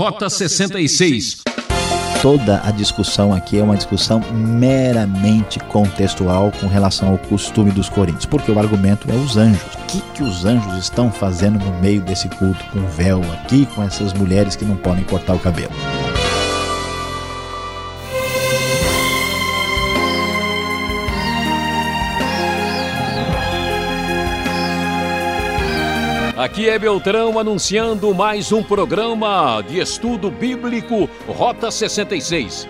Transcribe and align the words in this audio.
Rota 0.00 0.30
66. 0.30 1.42
Toda 2.22 2.66
a 2.66 2.70
discussão 2.70 3.34
aqui 3.34 3.58
é 3.58 3.62
uma 3.62 3.76
discussão 3.76 4.22
meramente 4.32 5.60
contextual 5.60 6.50
com 6.58 6.66
relação 6.68 7.10
ao 7.10 7.18
costume 7.18 7.70
dos 7.70 7.90
coríntios, 7.90 8.24
porque 8.24 8.50
o 8.50 8.58
argumento 8.58 9.10
é 9.10 9.14
os 9.14 9.36
anjos. 9.36 9.74
O 9.74 9.86
que, 9.88 10.00
que 10.14 10.22
os 10.22 10.46
anjos 10.46 10.74
estão 10.78 11.12
fazendo 11.12 11.62
no 11.62 11.78
meio 11.82 12.00
desse 12.00 12.30
culto 12.30 12.64
com 12.72 12.80
véu 12.86 13.20
aqui, 13.34 13.66
com 13.74 13.82
essas 13.82 14.14
mulheres 14.14 14.56
que 14.56 14.64
não 14.64 14.74
podem 14.74 15.04
cortar 15.04 15.34
o 15.34 15.38
cabelo? 15.38 15.74
Aqui 26.40 26.70
é 26.70 26.78
Beltrão 26.78 27.38
anunciando 27.38 28.14
mais 28.14 28.50
um 28.50 28.62
programa 28.62 29.60
de 29.60 29.78
estudo 29.78 30.30
bíblico 30.30 31.06
Rota 31.28 31.70
66. 31.70 32.66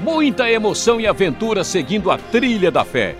Muita 0.00 0.50
emoção 0.50 0.98
e 0.98 1.06
aventura 1.06 1.64
seguindo 1.64 2.10
a 2.10 2.16
trilha 2.16 2.70
da 2.70 2.86
fé. 2.86 3.14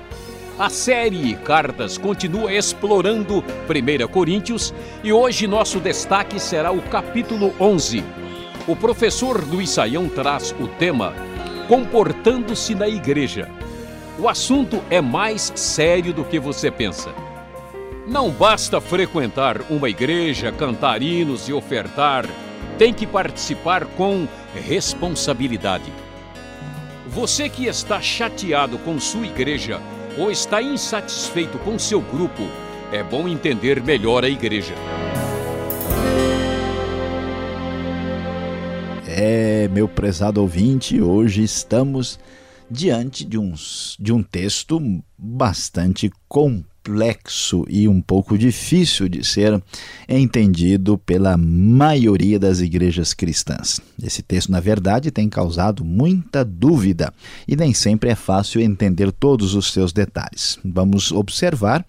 A 0.59 0.71
série 0.71 1.35
Cartas 1.35 1.99
continua 1.99 2.51
explorando 2.51 3.45
1 3.45 4.09
Coríntios 4.09 4.73
e 5.05 5.13
hoje 5.13 5.47
nosso 5.47 5.81
destaque 5.81 6.41
será 6.41 6.73
o 6.73 6.81
capítulo 6.81 7.55
11. 7.61 8.03
O 8.67 8.75
professor 8.75 9.47
Luiz 9.47 9.69
Saião 9.69 10.09
traz 10.09 10.51
o 10.59 10.67
tema 10.67 11.13
Comportando-se 11.69 12.75
na 12.75 12.89
Igreja. 12.89 13.51
O 14.19 14.31
assunto 14.31 14.83
é 14.89 15.03
mais 15.03 15.53
sério 15.55 16.15
do 16.15 16.25
que 16.25 16.39
você 16.39 16.71
pensa. 16.71 17.28
Não 18.09 18.31
basta 18.31 18.81
frequentar 18.81 19.61
uma 19.71 19.87
igreja, 19.87 20.51
cantar 20.51 21.03
hinos 21.03 21.47
e 21.47 21.53
ofertar, 21.53 22.25
tem 22.79 22.91
que 22.95 23.07
participar 23.07 23.85
com 23.85 24.27
responsabilidade. 24.55 25.93
Você 27.07 27.51
que 27.51 27.67
está 27.67 28.01
chateado 28.01 28.79
com 28.79 28.99
sua 28.99 29.27
igreja 29.27 29.79
ou 30.17 30.31
está 30.31 30.63
insatisfeito 30.63 31.59
com 31.59 31.79
seu 31.79 32.01
grupo, 32.01 32.45
é 32.91 33.03
bom 33.03 33.29
entender 33.29 33.83
melhor 33.83 34.25
a 34.25 34.29
igreja. 34.31 34.75
É, 39.07 39.69
meu 39.69 39.87
prezado 39.87 40.41
ouvinte, 40.41 40.99
hoje 40.99 41.43
estamos 41.43 42.19
diante 42.71 43.23
de, 43.23 43.37
uns, 43.37 43.99
de 44.01 44.15
um 44.15 44.23
texto 44.23 44.81
bastante 45.19 46.11
complexo 46.27 46.68
complexo 46.89 47.65
e 47.69 47.87
um 47.87 48.01
pouco 48.01 48.39
difícil 48.39 49.09
de 49.09 49.25
ser 49.25 49.63
entendido 50.09 50.97
pela 50.97 51.37
maioria 51.37 52.39
das 52.39 52.61
igrejas 52.61 53.13
cristãs. 53.13 53.81
Esse 54.03 54.23
texto, 54.23 54.51
na 54.51 54.61
verdade, 54.61 55.11
tem 55.11 55.29
causado 55.29 55.85
muita 55.85 56.45
dúvida 56.45 57.13
e 57.47 57.55
nem 57.55 57.75
sempre 57.75 58.11
é 58.11 58.15
fácil 58.15 58.61
entender 58.61 59.13
todos 59.13 59.55
os 59.55 59.73
seus 59.73 59.93
detalhes. 59.93 60.59
Vamos 60.65 61.13
observar 61.13 61.85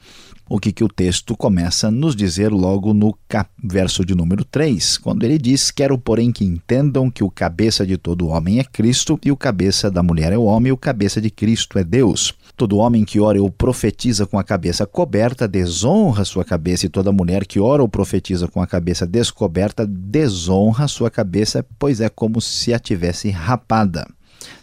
o 0.50 0.60
que, 0.60 0.72
que 0.72 0.84
o 0.84 0.90
texto 0.90 1.38
começa 1.38 1.88
a 1.88 1.92
nos 1.92 2.16
dizer 2.16 2.52
logo 2.52 2.94
no 2.94 3.16
verso 3.64 4.04
de 4.04 4.16
número 4.16 4.44
3, 4.44 4.98
quando 4.98 5.24
ele 5.24 5.38
diz: 5.38 5.70
Quero, 5.70 5.98
porém, 5.98 6.32
que 6.32 6.44
entendam 6.44 7.12
que 7.12 7.24
o 7.24 7.30
cabeça 7.30 7.86
de 7.86 7.98
todo 7.98 8.28
homem 8.28 8.60
é 8.60 8.64
Cristo, 8.64 9.20
e 9.24 9.32
o 9.32 9.38
cabeça 9.38 9.92
da 9.92 10.02
mulher 10.02 10.34
é 10.34 10.38
o 10.38 10.46
homem, 10.46 10.70
e 10.70 10.74
o 10.74 10.78
cabeça 10.78 11.22
de 11.22 11.30
Cristo 11.30 11.78
é 11.78 11.84
Deus. 11.84 12.34
Todo 12.58 12.78
homem 12.78 13.06
que 13.06 13.20
ora 13.20 13.42
ou 13.42 13.52
profetiza 13.52 14.26
com 14.26 14.40
a 14.40 14.44
cabeça 14.44 14.86
coberta 14.86 15.48
desonra 15.48 16.26
sua 16.26 16.44
cabeça, 16.44 16.88
e 16.88 16.90
toda 16.90 17.12
mulher 17.12 17.46
que 17.46 17.60
ora 17.60 17.84
ou 17.84 17.88
profetiza 17.88 18.48
com 18.48 18.62
a 18.62 18.68
cabeça 18.68 19.06
descoberta 19.06 19.86
desonra 19.86 20.88
sua 20.88 21.12
cabeça, 21.12 21.66
pois 21.78 22.02
é 22.02 22.10
como 22.10 22.42
se 22.42 22.74
a 22.74 22.80
tivesse 22.80 23.30
rapada. 23.30 24.08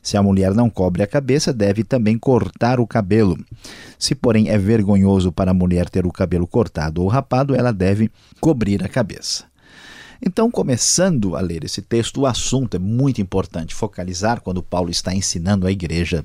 Se 0.07 0.17
a 0.17 0.23
mulher 0.23 0.55
não 0.55 0.71
cobre 0.71 1.03
a 1.03 1.07
cabeça, 1.07 1.53
deve 1.53 1.83
também 1.83 2.17
cortar 2.17 2.79
o 2.79 2.87
cabelo. 2.87 3.37
Se, 3.99 4.15
porém, 4.15 4.49
é 4.49 4.57
vergonhoso 4.57 5.33
para 5.33 5.51
a 5.51 5.55
mulher 5.55 5.91
ter 5.91 6.07
o 6.07 6.13
cabelo 6.13 6.47
cortado 6.47 7.03
ou 7.03 7.09
rapado, 7.09 7.57
ela 7.57 7.73
deve 7.73 8.09
cobrir 8.41 8.85
a 8.85 8.89
cabeça. 8.89 9.47
Então, 10.25 10.49
começando 10.49 11.35
a 11.35 11.41
ler 11.41 11.65
esse 11.65 11.83
texto, 11.83 12.21
o 12.21 12.27
assunto 12.27 12.77
é 12.77 12.79
muito 12.79 13.21
importante 13.21 13.75
focalizar 13.75 14.41
quando 14.43 14.63
Paulo 14.63 14.91
está 14.91 15.13
ensinando 15.13 15.67
a 15.67 15.73
igreja 15.73 16.25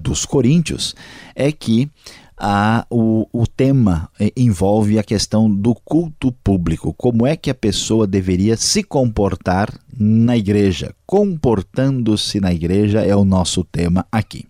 dos 0.00 0.24
Coríntios, 0.24 0.96
é 1.36 1.52
que 1.52 1.90
a, 2.38 2.86
o, 2.88 3.26
o 3.32 3.46
tema 3.46 4.08
envolve 4.36 4.98
a 4.98 5.02
questão 5.02 5.52
do 5.52 5.74
culto 5.74 6.30
público. 6.32 6.94
Como 6.94 7.26
é 7.26 7.36
que 7.36 7.50
a 7.50 7.54
pessoa 7.54 8.06
deveria 8.06 8.56
se 8.56 8.82
comportar 8.82 9.72
na 9.96 10.36
igreja? 10.36 10.94
Comportando-se 11.04 12.40
na 12.40 12.52
igreja 12.52 13.00
é 13.00 13.14
o 13.14 13.24
nosso 13.24 13.64
tema 13.64 14.06
aqui. 14.12 14.46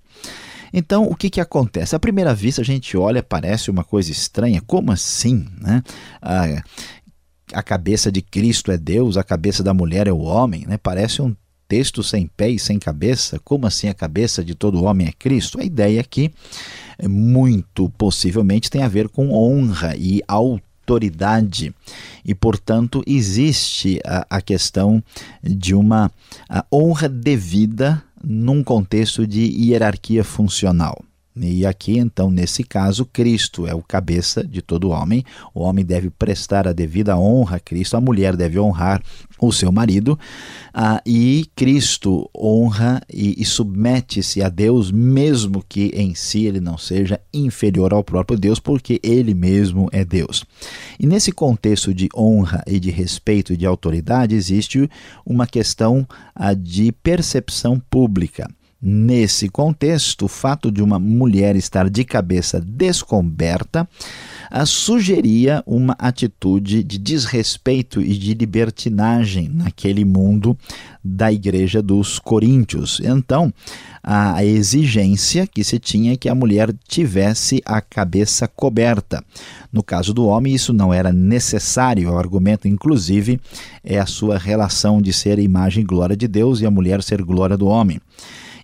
Então, 0.73 1.05
o 1.05 1.15
que, 1.15 1.31
que 1.31 1.41
acontece? 1.41 1.97
À 1.97 1.99
primeira 1.99 2.35
vista, 2.35 2.61
a 2.61 2.65
gente 2.65 2.97
olha, 2.97 3.23
parece 3.23 3.71
uma 3.71 3.83
coisa 3.83 4.13
estranha. 4.13 4.63
Como 4.67 4.93
assim? 4.93 5.47
Né? 5.59 5.83
Ah, 6.21 6.63
a 7.55 7.63
cabeça 7.63 8.13
de 8.13 8.21
Cristo 8.21 8.71
é 8.71 8.77
Deus, 8.77 9.17
a 9.17 9.25
cabeça 9.25 9.63
da 9.63 9.73
mulher 9.73 10.07
é 10.07 10.13
o 10.13 10.21
homem, 10.21 10.67
né? 10.67 10.77
Parece 10.77 11.23
um 11.23 11.35
texto 11.67 12.03
sem 12.03 12.27
pé 12.27 12.51
e 12.51 12.59
sem 12.59 12.79
cabeça. 12.79 13.39
Como 13.45 13.67
assim 13.67 13.89
a 13.89 13.95
cabeça 13.95 14.45
de 14.45 14.55
todo 14.55 14.83
homem 14.85 15.07
é 15.07 15.13
Cristo? 15.13 15.61
A 15.61 15.65
ideia 15.65 16.01
aqui, 16.01 16.33
é 16.88 16.88
muito 17.07 17.89
possivelmente, 17.91 18.71
tem 18.71 18.83
a 18.83 18.89
ver 18.89 19.09
com 19.09 19.31
honra 19.31 19.95
e 19.97 20.23
autoridade. 20.27 21.75
E, 22.25 22.35
portanto, 22.35 23.03
existe 23.07 24.01
a, 24.05 24.27
a 24.29 24.41
questão 24.41 25.03
de 25.43 25.75
uma 25.75 26.11
honra 26.73 27.09
devida 27.09 28.03
num 28.25 28.65
contexto 28.65 29.27
de 29.27 29.43
hierarquia 29.43 30.25
funcional. 30.25 31.05
E 31.41 31.67
aqui, 31.67 31.99
então, 31.99 32.31
nesse 32.31 32.65
caso, 32.65 33.05
Cristo 33.05 33.67
é 33.67 33.75
o 33.75 33.83
cabeça 33.83 34.45
de 34.45 34.61
todo 34.61 34.91
homem. 34.91 35.25
O 35.55 35.61
homem 35.61 35.85
deve 35.85 36.11
prestar 36.11 36.67
a 36.67 36.73
devida 36.73 37.17
honra 37.17 37.57
a 37.57 37.61
Cristo, 37.61 37.97
a 37.97 38.01
mulher 38.01 38.37
deve 38.37 38.59
honrar 38.59 39.03
o 39.41 39.53
seu 39.53 39.71
marido, 39.71 40.19
ah, 40.75 41.01
e 41.07 41.47
Cristo 41.55 42.29
honra 42.37 43.01
e, 43.13 43.41
e 43.41 43.45
submete-se 43.45 44.43
a 44.43 44.49
Deus, 44.49 44.91
mesmo 44.91 45.65
que 45.69 45.93
em 45.95 46.15
si 46.15 46.45
ele 46.45 46.61
não 46.61 46.77
seja 46.77 47.21
inferior 47.33 47.93
ao 47.93 48.03
próprio 48.03 48.39
Deus, 48.39 48.59
porque 48.59 49.01
ele 49.03 49.35
mesmo 49.35 49.89
é 49.93 50.05
Deus. 50.05 50.45
E 50.99 51.07
nesse 51.07 51.31
contexto 51.31 51.95
de 51.95 52.09
honra 52.17 52.63
e 52.67 52.81
de 52.81 52.91
respeito 52.91 53.53
e 53.53 53.57
de 53.57 53.67
autoridade, 53.67 54.35
existe 54.35 54.91
uma 55.25 55.47
questão 55.47 56.07
ah, 56.35 56.55
de 56.55 56.91
percepção 56.91 57.79
pública. 57.79 58.49
Nesse 58.81 59.49
contexto, 59.49 60.27
o 60.27 60.29
fato 60.29 60.71
de 60.71 60.81
uma 60.81 61.01
mulher 61.01 61.57
estar 61.57 61.91
de 61.91 62.05
cabeça 62.05 62.61
descoberta 62.61 63.89
a 64.49 64.65
sugeria 64.65 65.63
uma 65.67 65.97
atitude 65.99 66.85
de 66.85 66.97
desrespeito 66.97 68.01
e 68.01 68.17
de 68.17 68.35
libertinagem 68.35 69.51
naquele 69.53 70.05
mundo 70.05 70.57
da 71.03 71.33
igreja 71.33 71.83
dos 71.83 72.21
coríntios. 72.21 73.01
Então, 73.03 73.53
a 74.03 74.45
exigência 74.45 75.45
que 75.45 75.65
se 75.65 75.79
tinha 75.79 76.13
é 76.13 76.17
que 76.17 76.29
a 76.29 76.35
mulher 76.35 76.73
tivesse 76.87 77.61
a 77.67 77.81
cabeça 77.81 78.47
coberta. 78.47 79.25
No 79.73 79.83
caso 79.83 80.15
do 80.15 80.25
homem, 80.27 80.55
isso 80.55 80.73
não 80.73 80.95
era 80.95 81.13
necessário. 81.13 82.11
O 82.11 82.17
argumento, 82.17 82.69
inclusive, 82.69 83.41
é 83.83 83.99
a 83.99 84.07
sua 84.07 84.39
relação 84.39 85.03
de 85.03 85.13
ser 85.13 85.39
imagem 85.39 85.83
e 85.83 85.87
glória 85.87 86.17
de 86.17 86.29
Deus 86.29 86.61
e 86.61 86.67
a 86.67 86.71
mulher 86.71 87.03
ser 87.03 87.23
glória 87.23 87.57
do 87.57 87.67
homem. 87.67 88.01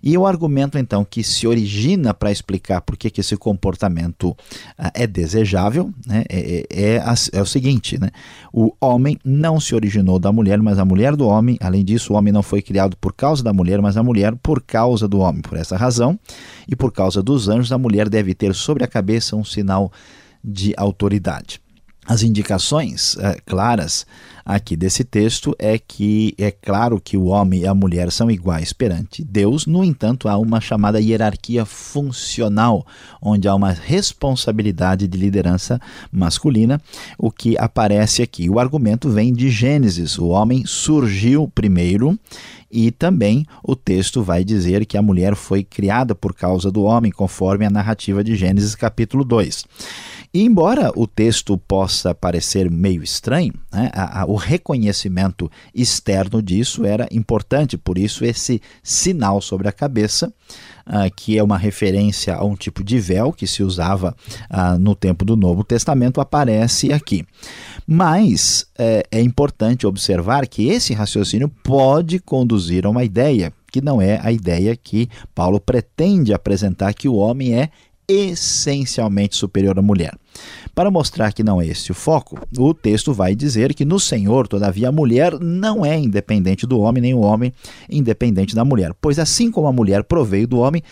E 0.05 0.15
o 0.15 0.27
argumento, 0.27 0.77
então, 0.77 1.03
que 1.03 1.23
se 1.23 1.47
origina 1.47 2.13
para 2.13 2.31
explicar 2.31 2.79
por 2.81 2.95
que, 2.95 3.09
que 3.09 3.21
esse 3.21 3.35
comportamento 3.35 4.29
uh, 4.29 4.91
é 4.93 5.07
desejável 5.07 5.91
né, 6.05 6.23
é, 6.29 6.67
é, 6.69 6.95
é, 6.97 7.03
é, 7.33 7.41
o 7.41 7.45
seguinte: 7.45 7.99
né, 7.99 8.11
o 8.53 8.71
homem 8.79 9.17
não 9.25 9.59
se 9.59 9.73
originou 9.73 10.19
da 10.19 10.31
mulher, 10.31 10.61
mas 10.61 10.77
a 10.77 10.85
mulher 10.85 11.15
do 11.15 11.27
homem. 11.27 11.57
Além 11.59 11.83
disso, 11.83 12.13
o 12.13 12.15
homem 12.15 12.31
não 12.31 12.43
foi 12.43 12.61
criado 12.61 12.95
por 12.97 13.13
causa 13.13 13.43
da 13.43 13.51
mulher, 13.51 13.81
mas 13.81 13.97
a 13.97 14.03
mulher 14.03 14.35
por 14.35 14.61
causa 14.61 15.07
do 15.07 15.17
homem. 15.17 15.41
Por 15.41 15.57
essa 15.57 15.75
razão, 15.75 16.19
e 16.67 16.75
por 16.75 16.91
causa 16.91 17.23
dos 17.23 17.49
anjos, 17.49 17.71
a 17.71 17.77
mulher 17.79 18.07
deve 18.07 18.35
ter 18.35 18.53
sobre 18.53 18.83
a 18.83 18.87
cabeça 18.87 19.35
um 19.35 19.43
sinal 19.43 19.91
de 20.43 20.71
autoridade. 20.77 21.64
As 22.07 22.21
indicações 22.21 23.17
é, 23.17 23.37
claras 23.45 24.05
aqui 24.45 24.75
desse 24.75 25.03
texto 25.03 25.55
é 25.57 25.79
que 25.79 26.35
é 26.37 26.51
claro 26.51 27.01
que 27.01 27.17
o 27.17 27.25
homem 27.25 27.61
e 27.61 27.67
a 27.67 27.73
mulher 27.73 28.11
são 28.11 28.29
iguais 28.29 28.71
perante 28.71 29.23
Deus, 29.23 29.65
no 29.65 29.83
entanto, 29.83 30.29
há 30.29 30.37
uma 30.37 30.61
chamada 30.61 31.01
hierarquia 31.01 31.65
funcional, 31.65 32.85
onde 33.19 33.47
há 33.47 33.55
uma 33.55 33.71
responsabilidade 33.71 35.07
de 35.07 35.17
liderança 35.17 35.81
masculina, 36.11 36.79
o 37.17 37.31
que 37.31 37.57
aparece 37.57 38.21
aqui. 38.21 38.47
O 38.51 38.59
argumento 38.59 39.09
vem 39.09 39.33
de 39.33 39.49
Gênesis: 39.49 40.19
o 40.19 40.27
homem 40.27 40.63
surgiu 40.63 41.51
primeiro 41.55 42.17
e 42.71 42.91
também 42.91 43.47
o 43.63 43.75
texto 43.75 44.21
vai 44.21 44.43
dizer 44.43 44.85
que 44.85 44.97
a 44.97 45.01
mulher 45.01 45.35
foi 45.35 45.63
criada 45.63 46.13
por 46.13 46.35
causa 46.35 46.69
do 46.69 46.83
homem, 46.83 47.11
conforme 47.11 47.65
a 47.65 47.69
narrativa 47.69 48.23
de 48.23 48.35
Gênesis 48.35 48.75
capítulo 48.75 49.23
2. 49.23 49.65
E 50.35 50.43
embora 50.43 50.91
o 50.97 51.07
texto 51.07 51.57
possa 51.57 52.13
parecer 52.13 52.69
meio 52.69 53.01
estranho, 53.01 53.53
né, 53.71 53.89
a, 53.93 54.23
a, 54.23 54.25
o 54.25 54.35
reconhecimento 54.35 55.49
externo 55.73 56.41
disso 56.41 56.85
era 56.85 57.07
importante, 57.09 57.77
por 57.77 57.97
isso 57.97 58.25
esse 58.25 58.61
sinal 58.83 59.39
sobre 59.39 59.69
a 59.69 59.71
cabeça, 59.71 60.27
uh, 60.87 61.09
que 61.15 61.37
é 61.37 61.41
uma 61.41 61.57
referência 61.57 62.35
a 62.35 62.43
um 62.43 62.53
tipo 62.53 62.83
de 62.83 62.99
véu 62.99 63.31
que 63.31 63.47
se 63.47 63.63
usava 63.63 64.13
uh, 64.51 64.77
no 64.77 64.93
tempo 64.93 65.23
do 65.23 65.37
Novo 65.37 65.63
Testamento, 65.63 66.19
aparece 66.19 66.91
aqui. 66.91 67.25
Mas 67.87 68.67
é, 68.77 69.05
é 69.09 69.21
importante 69.21 69.87
observar 69.87 70.47
que 70.47 70.67
esse 70.67 70.93
raciocínio 70.93 71.47
pode 71.63 72.19
conduzir 72.19 72.85
a 72.85 72.89
uma 72.89 73.05
ideia 73.05 73.53
que 73.75 73.81
não 73.81 74.01
é 74.01 74.21
a 74.23 74.31
ideia 74.31 74.73
que 74.73 75.09
Paulo 75.33 75.59
pretende 75.59 76.33
apresentar 76.33 76.93
que 76.93 77.09
o 77.09 77.15
homem 77.15 77.59
é 77.59 77.69
essencialmente 78.07 79.35
superior 79.35 79.77
à 79.77 79.81
mulher. 79.81 80.17
Para 80.73 80.91
mostrar 80.91 81.31
que 81.31 81.43
não 81.43 81.61
é 81.61 81.67
esse 81.67 81.91
o 81.91 81.95
foco, 81.95 82.37
o 82.57 82.73
texto 82.73 83.13
vai 83.13 83.35
dizer 83.35 83.73
que 83.73 83.85
no 83.85 83.99
Senhor, 83.99 84.47
todavia, 84.47 84.89
a 84.89 84.91
mulher 84.91 85.39
não 85.39 85.85
é 85.85 85.97
independente 85.97 86.67
do 86.67 86.79
homem, 86.79 87.01
nem 87.01 87.13
o 87.13 87.21
homem 87.21 87.53
independente 87.89 88.53
da 88.53 88.65
mulher. 88.65 88.93
Pois 88.99 89.17
assim 89.17 89.49
como 89.49 89.67
a 89.67 89.73
mulher 89.73 90.03
proveio 90.03 90.47
do 90.47 90.59
homem, 90.59 90.83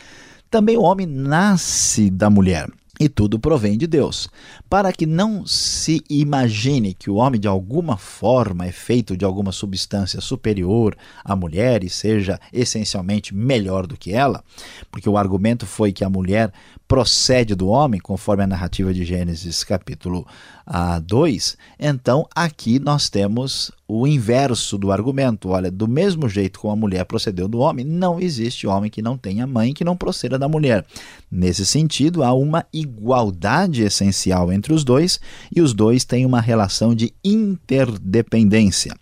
também 0.50 0.78
o 0.78 0.84
homem 0.84 1.06
nasce 1.06 2.10
da 2.10 2.30
mulher. 2.30 2.70
E 3.00 3.10
tudo 3.10 3.40
provém 3.40 3.76
de 3.76 3.88
Deus. 3.88 4.30
Para 4.70 4.94
que 4.94 5.08
não 5.08 5.48
se 5.48 6.04
imagine 6.08 6.94
que 6.94 7.10
o 7.10 7.16
homem 7.16 7.42
de 7.42 7.48
alguma 7.48 7.98
forma 7.98 8.68
é 8.68 8.72
feito 8.72 9.18
de 9.18 9.26
alguma 9.26 9.52
substância 9.52 10.22
superior 10.22 10.96
à 11.26 11.36
mulher 11.36 11.84
e 11.84 11.90
seja 11.90 12.40
essencialmente 12.54 13.34
melhor 13.34 13.88
do 13.88 13.98
que 13.98 14.14
ela, 14.14 14.44
porque 14.92 15.10
o 15.10 15.18
argumento 15.18 15.66
foi 15.66 15.92
que 15.92 16.04
a 16.06 16.10
mulher 16.10 16.54
procede 16.88 17.56
do 17.56 17.68
homem, 17.68 18.00
conforme 18.00 18.44
a 18.44 18.48
narrativa 18.48 18.94
de 18.94 19.04
Gênesis 19.04 19.64
capítulo 19.64 20.28
a 20.66 21.00
2, 21.00 21.58
então 21.80 22.28
aqui 22.34 22.80
nós 22.80 23.10
temos 23.10 23.72
o 23.88 24.08
inverso 24.08 24.78
do 24.78 24.92
argumento. 24.92 25.50
Olha, 25.50 25.70
do 25.70 25.88
mesmo 25.88 26.28
jeito 26.28 26.60
como 26.60 26.74
a 26.74 26.76
mulher 26.76 27.06
procedeu 27.06 27.48
do 27.48 27.60
homem, 27.60 27.86
não 27.86 28.20
existe 28.20 28.66
homem 28.66 28.90
que 28.90 29.02
não 29.02 29.18
tenha 29.18 29.46
mãe 29.46 29.74
que 29.74 29.84
não 29.84 29.96
proceda 29.96 30.40
da 30.40 30.48
mulher. 30.48 30.86
Nesse 31.30 31.66
sentido, 31.66 32.24
há 32.24 32.34
uma 32.34 32.66
igualdade 32.74 33.84
essencial 33.84 34.52
entre 34.52 34.74
os 34.74 34.84
dois 34.84 35.20
e 35.56 35.62
os 35.62 35.74
dois 35.74 36.06
têm 36.06 36.26
uma 36.26 36.40
relação 36.40 36.96
de 36.96 37.14
interdependência. 37.24 38.96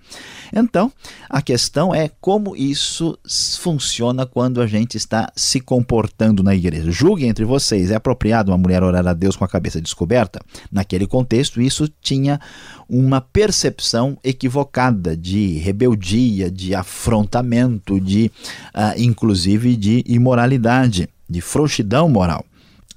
Então, 0.54 0.92
a 1.30 1.42
questão 1.42 1.96
é 1.96 2.10
como 2.20 2.56
isso 2.56 3.18
funciona 3.60 4.26
quando 4.26 4.62
a 4.62 4.68
gente 4.68 4.98
está 4.98 5.32
se 5.36 5.62
comportando 5.62 6.44
na 6.44 6.54
igreja. 6.54 6.92
Julguem 6.92 7.30
entre 7.30 7.46
vocês, 7.46 7.71
é 7.76 7.96
apropriado 7.96 8.52
uma 8.52 8.58
mulher 8.58 8.84
orar 8.84 9.08
a 9.08 9.14
Deus 9.14 9.36
com 9.36 9.46
a 9.46 9.48
cabeça 9.48 9.80
descoberta? 9.80 10.42
Naquele 10.72 11.08
contexto, 11.08 11.62
isso 11.62 11.90
tinha 12.02 12.40
uma 12.90 13.22
percepção 13.22 14.18
equivocada 14.24 15.16
de 15.16 15.58
rebeldia, 15.58 16.52
de 16.52 16.76
afrontamento, 16.76 18.00
de 18.00 18.32
uh, 18.76 19.00
inclusive 19.00 19.76
de 19.76 20.04
imoralidade, 20.08 21.08
de 21.30 21.40
frouxidão 21.40 22.10
moral. 22.10 22.46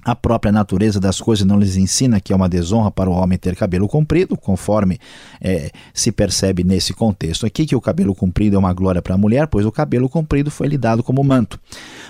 A 0.05 0.15
própria 0.15 0.51
natureza 0.51 0.99
das 0.99 1.19
coisas 1.19 1.47
não 1.47 1.59
lhes 1.59 1.75
ensina 1.75 2.21
que 2.21 2.31
é 2.31 2.35
uma 2.35 2.47
desonra 2.47 2.91
para 2.91 3.09
o 3.09 3.13
homem 3.13 3.39
ter 3.39 3.55
cabelo 3.55 3.87
comprido, 3.87 4.37
conforme 4.37 4.99
é, 5.41 5.71
se 5.95 6.11
percebe 6.11 6.63
nesse 6.63 6.93
contexto 6.93 7.43
aqui, 7.43 7.65
que 7.65 7.75
o 7.75 7.81
cabelo 7.81 8.13
comprido 8.13 8.55
é 8.55 8.59
uma 8.59 8.71
glória 8.71 9.01
para 9.01 9.15
a 9.15 9.17
mulher, 9.17 9.47
pois 9.47 9.65
o 9.65 9.71
cabelo 9.71 10.07
comprido 10.07 10.51
foi 10.51 10.67
lhe 10.67 10.77
dado 10.77 11.01
como 11.01 11.23
manto. 11.23 11.59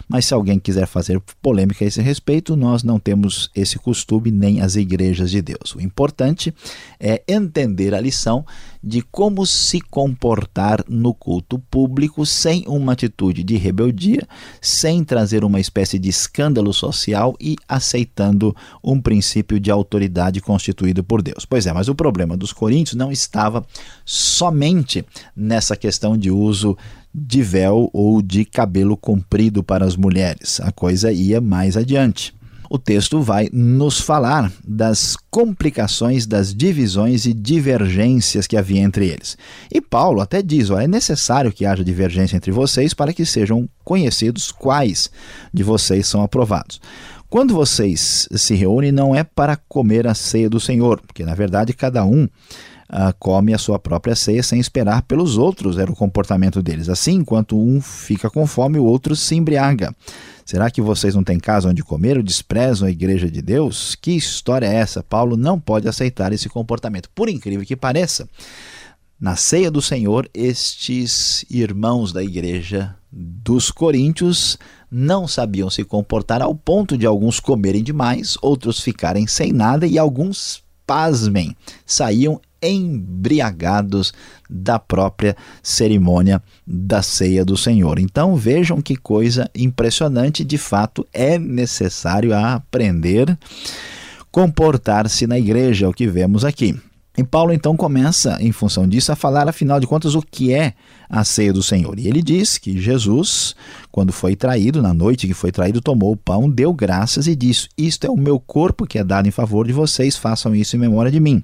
Mas 0.09 0.25
se 0.25 0.33
alguém 0.33 0.59
quiser 0.59 0.87
fazer 0.87 1.21
polêmica 1.41 1.85
a 1.85 1.87
esse 1.87 2.01
respeito, 2.01 2.57
nós 2.57 2.83
não 2.83 2.99
temos 2.99 3.49
esse 3.55 3.79
costume 3.79 4.29
nem 4.29 4.59
as 4.59 4.75
igrejas 4.75 5.31
de 5.31 5.41
Deus. 5.41 5.73
O 5.73 5.79
importante 5.79 6.53
é 6.99 7.23
entender 7.29 7.95
a 7.95 8.01
lição 8.01 8.45
de 8.83 9.01
como 9.01 9.45
se 9.47 9.81
comportar 9.81 10.83
no 10.87 11.13
culto 11.13 11.57
público 11.57 12.23
sem 12.23 12.65
uma 12.67 12.91
atitude 12.91 13.43
de 13.43 13.55
rebeldia, 13.55 14.27
sem 14.61 15.03
trazer 15.03 15.43
uma 15.43 15.59
espécie 15.59 15.97
de 15.97 16.09
escândalo 16.09 16.71
social 16.71 17.35
e 17.39 17.55
aceitando 17.85 18.55
um 18.83 18.99
princípio 18.99 19.59
de 19.59 19.69
autoridade 19.69 20.41
constituído 20.41 21.03
por 21.03 21.21
Deus. 21.21 21.45
Pois 21.45 21.67
é, 21.67 21.73
mas 21.73 21.87
o 21.87 21.95
problema 21.95 22.35
dos 22.35 22.51
coríntios 22.51 22.95
não 22.95 23.11
estava 23.11 23.65
somente 24.03 25.05
nessa 25.35 25.75
questão 25.75 26.17
de 26.17 26.31
uso 26.31 26.75
de 27.13 27.41
véu 27.41 27.89
ou 27.93 28.21
de 28.21 28.43
cabelo 28.43 28.97
comprido 28.97 29.63
para 29.63 29.85
as 29.85 29.95
mulheres. 29.95 30.59
A 30.59 30.71
coisa 30.71 31.11
ia 31.11 31.39
mais 31.39 31.77
adiante 31.77 32.35
o 32.69 32.77
texto 32.77 33.21
vai 33.21 33.49
nos 33.51 33.99
falar 33.99 34.51
das 34.67 35.15
complicações, 35.29 36.25
das 36.25 36.53
divisões 36.53 37.25
e 37.25 37.33
divergências 37.33 38.47
que 38.47 38.57
havia 38.57 38.81
entre 38.81 39.07
eles. 39.07 39.37
E 39.71 39.79
Paulo 39.79 40.21
até 40.21 40.41
diz: 40.41 40.69
ó, 40.69 40.79
é 40.79 40.87
necessário 40.87 41.51
que 41.51 41.65
haja 41.65 41.83
divergência 41.83 42.35
entre 42.35 42.51
vocês 42.51 42.93
para 42.93 43.13
que 43.13 43.25
sejam 43.25 43.69
conhecidos 43.83 44.51
quais 44.51 45.09
de 45.53 45.63
vocês 45.63 46.07
são 46.07 46.21
aprovados. 46.21 46.81
Quando 47.29 47.53
vocês 47.53 48.27
se 48.31 48.55
reúnem, 48.55 48.91
não 48.91 49.15
é 49.15 49.23
para 49.23 49.55
comer 49.55 50.07
a 50.07 50.13
ceia 50.13 50.49
do 50.49 50.59
Senhor, 50.59 51.01
porque 51.01 51.25
na 51.25 51.35
verdade 51.35 51.73
cada 51.73 52.05
um 52.05 52.27
Uh, 52.87 53.11
come 53.17 53.51
a 53.51 53.57
sua 53.57 53.79
própria 53.79 54.15
ceia 54.15 54.43
sem 54.43 54.59
esperar 54.59 55.01
pelos 55.01 55.39
outros, 55.39 55.79
era 55.79 55.91
o 55.91 55.95
comportamento 55.95 56.61
deles. 56.61 56.87
Assim, 56.87 57.15
enquanto 57.15 57.59
um 57.59 57.81
fica 57.81 58.29
com 58.29 58.45
fome, 58.45 58.77
o 58.77 58.83
outro 58.83 59.15
se 59.15 59.33
embriaga. 59.33 59.93
Será 60.45 60.69
que 60.69 60.79
vocês 60.79 61.15
não 61.15 61.23
têm 61.23 61.39
casa 61.39 61.67
onde 61.67 61.83
comer 61.83 62.15
ou 62.17 62.23
desprezam 62.23 62.87
a 62.87 62.91
igreja 62.91 63.29
de 63.29 63.41
Deus? 63.41 63.95
Que 63.95 64.11
história 64.11 64.67
é 64.67 64.75
essa? 64.75 65.01
Paulo 65.01 65.35
não 65.35 65.59
pode 65.59 65.87
aceitar 65.87 66.31
esse 66.31 66.47
comportamento. 66.47 67.09
Por 67.15 67.27
incrível 67.27 67.65
que 67.65 67.75
pareça, 67.75 68.29
na 69.19 69.35
ceia 69.35 69.71
do 69.71 69.81
Senhor, 69.81 70.29
estes 70.31 71.43
irmãos 71.49 72.13
da 72.13 72.23
igreja 72.23 72.95
dos 73.17 73.71
coríntios 73.71 74.57
não 74.91 75.25
sabiam 75.25 75.69
se 75.69 75.85
comportar 75.85 76.41
ao 76.41 76.53
ponto 76.53 76.97
de 76.97 77.05
alguns 77.05 77.39
comerem 77.39 77.81
demais, 77.81 78.37
outros 78.41 78.81
ficarem 78.81 79.25
sem 79.25 79.53
nada 79.53 79.87
e 79.87 79.97
alguns, 79.97 80.61
pasmem, 80.85 81.55
saíam 81.85 82.41
embriagados 82.61 84.13
da 84.49 84.77
própria 84.77 85.35
cerimônia 85.63 86.41
da 86.67 87.01
ceia 87.01 87.45
do 87.45 87.55
Senhor. 87.55 87.99
Então 87.99 88.35
vejam 88.35 88.81
que 88.81 88.95
coisa 88.95 89.49
impressionante, 89.55 90.43
de 90.43 90.57
fato 90.57 91.07
é 91.13 91.37
necessário 91.37 92.35
aprender 92.35 93.37
comportar-se 94.35 95.25
na 95.25 95.39
igreja, 95.39 95.85
é 95.85 95.87
o 95.87 95.93
que 95.93 96.05
vemos 96.05 96.43
aqui. 96.43 96.77
E 97.17 97.23
Paulo 97.23 97.53
então 97.53 97.77
começa, 97.77 98.37
em 98.41 98.51
função 98.51 98.87
disso, 98.87 99.11
a 99.11 99.15
falar, 99.15 99.47
afinal 99.47 99.79
de 99.79 99.87
contas, 99.87 100.15
o 100.15 100.21
que 100.21 100.53
é 100.53 100.73
a 101.09 101.23
ceia 101.23 101.53
do 101.53 101.63
Senhor. 101.63 101.97
E 101.97 102.07
ele 102.07 102.21
diz 102.21 102.57
que 102.57 102.79
Jesus, 102.79 103.55
quando 103.91 104.11
foi 104.11 104.35
traído, 104.35 104.81
na 104.81 104.93
noite 104.93 105.27
que 105.27 105.33
foi 105.33 105.51
traído, 105.51 105.81
tomou 105.81 106.11
o 106.11 106.17
pão, 106.17 106.49
deu 106.49 106.73
graças 106.73 107.27
e 107.27 107.35
disse: 107.35 107.69
Isto 107.77 108.07
é 108.07 108.09
o 108.09 108.17
meu 108.17 108.39
corpo 108.39 108.85
que 108.85 108.99
é 108.99 109.03
dado 109.03 109.27
em 109.27 109.31
favor 109.31 109.65
de 109.65 109.73
vocês, 109.73 110.17
façam 110.17 110.53
isso 110.53 110.75
em 110.75 110.79
memória 110.79 111.11
de 111.11 111.19
mim. 111.19 111.43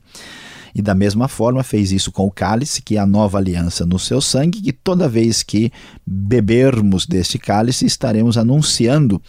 E 0.74 0.82
da 0.82 0.96
mesma 0.96 1.28
forma 1.28 1.63
fez 1.63 1.92
isso 1.92 2.12
com 2.12 2.25
o 2.25 2.32
cálice, 2.32 2.82
que 2.82 2.98
é 2.98 3.00
a 3.00 3.06
nova 3.06 3.38
aliança 3.38 3.86
no 3.86 4.00
seu 4.00 4.22
sangue, 4.22 4.62
que 4.62 4.72
toda 4.72 5.10
vez 5.10 5.44
que 5.44 5.72
bebermos 6.06 7.06
deste 7.06 7.38
cálice, 7.38 7.86
estaremos 7.86 8.38
anunciando 8.38 9.22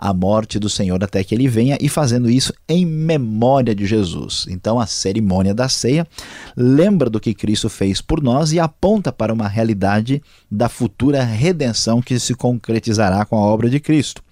a 0.00 0.14
morte 0.14 0.58
do 0.58 0.70
Senhor 0.70 1.02
até 1.04 1.22
que 1.22 1.34
ele 1.34 1.46
venha 1.46 1.76
e 1.78 1.86
fazendo 1.86 2.30
isso 2.30 2.54
em 2.66 2.86
memória 2.86 3.74
de 3.74 3.84
Jesus. 3.84 4.46
Então 4.48 4.80
a 4.80 4.86
cerimônia 4.86 5.52
da 5.52 5.68
ceia 5.68 6.06
lembra 6.56 7.10
do 7.10 7.20
que 7.20 7.34
Cristo 7.34 7.68
fez 7.68 8.00
por 8.00 8.22
nós 8.22 8.52
e 8.52 8.58
aponta 8.58 9.12
para 9.12 9.32
uma 9.32 9.46
realidade 9.46 10.22
da 10.50 10.70
futura 10.70 11.22
redenção 11.22 12.00
que 12.00 12.18
se 12.18 12.34
concretizará 12.34 13.26
com 13.26 13.36
a 13.36 13.40
obra 13.40 13.68
de 13.68 13.78
Cristo. 13.78 14.22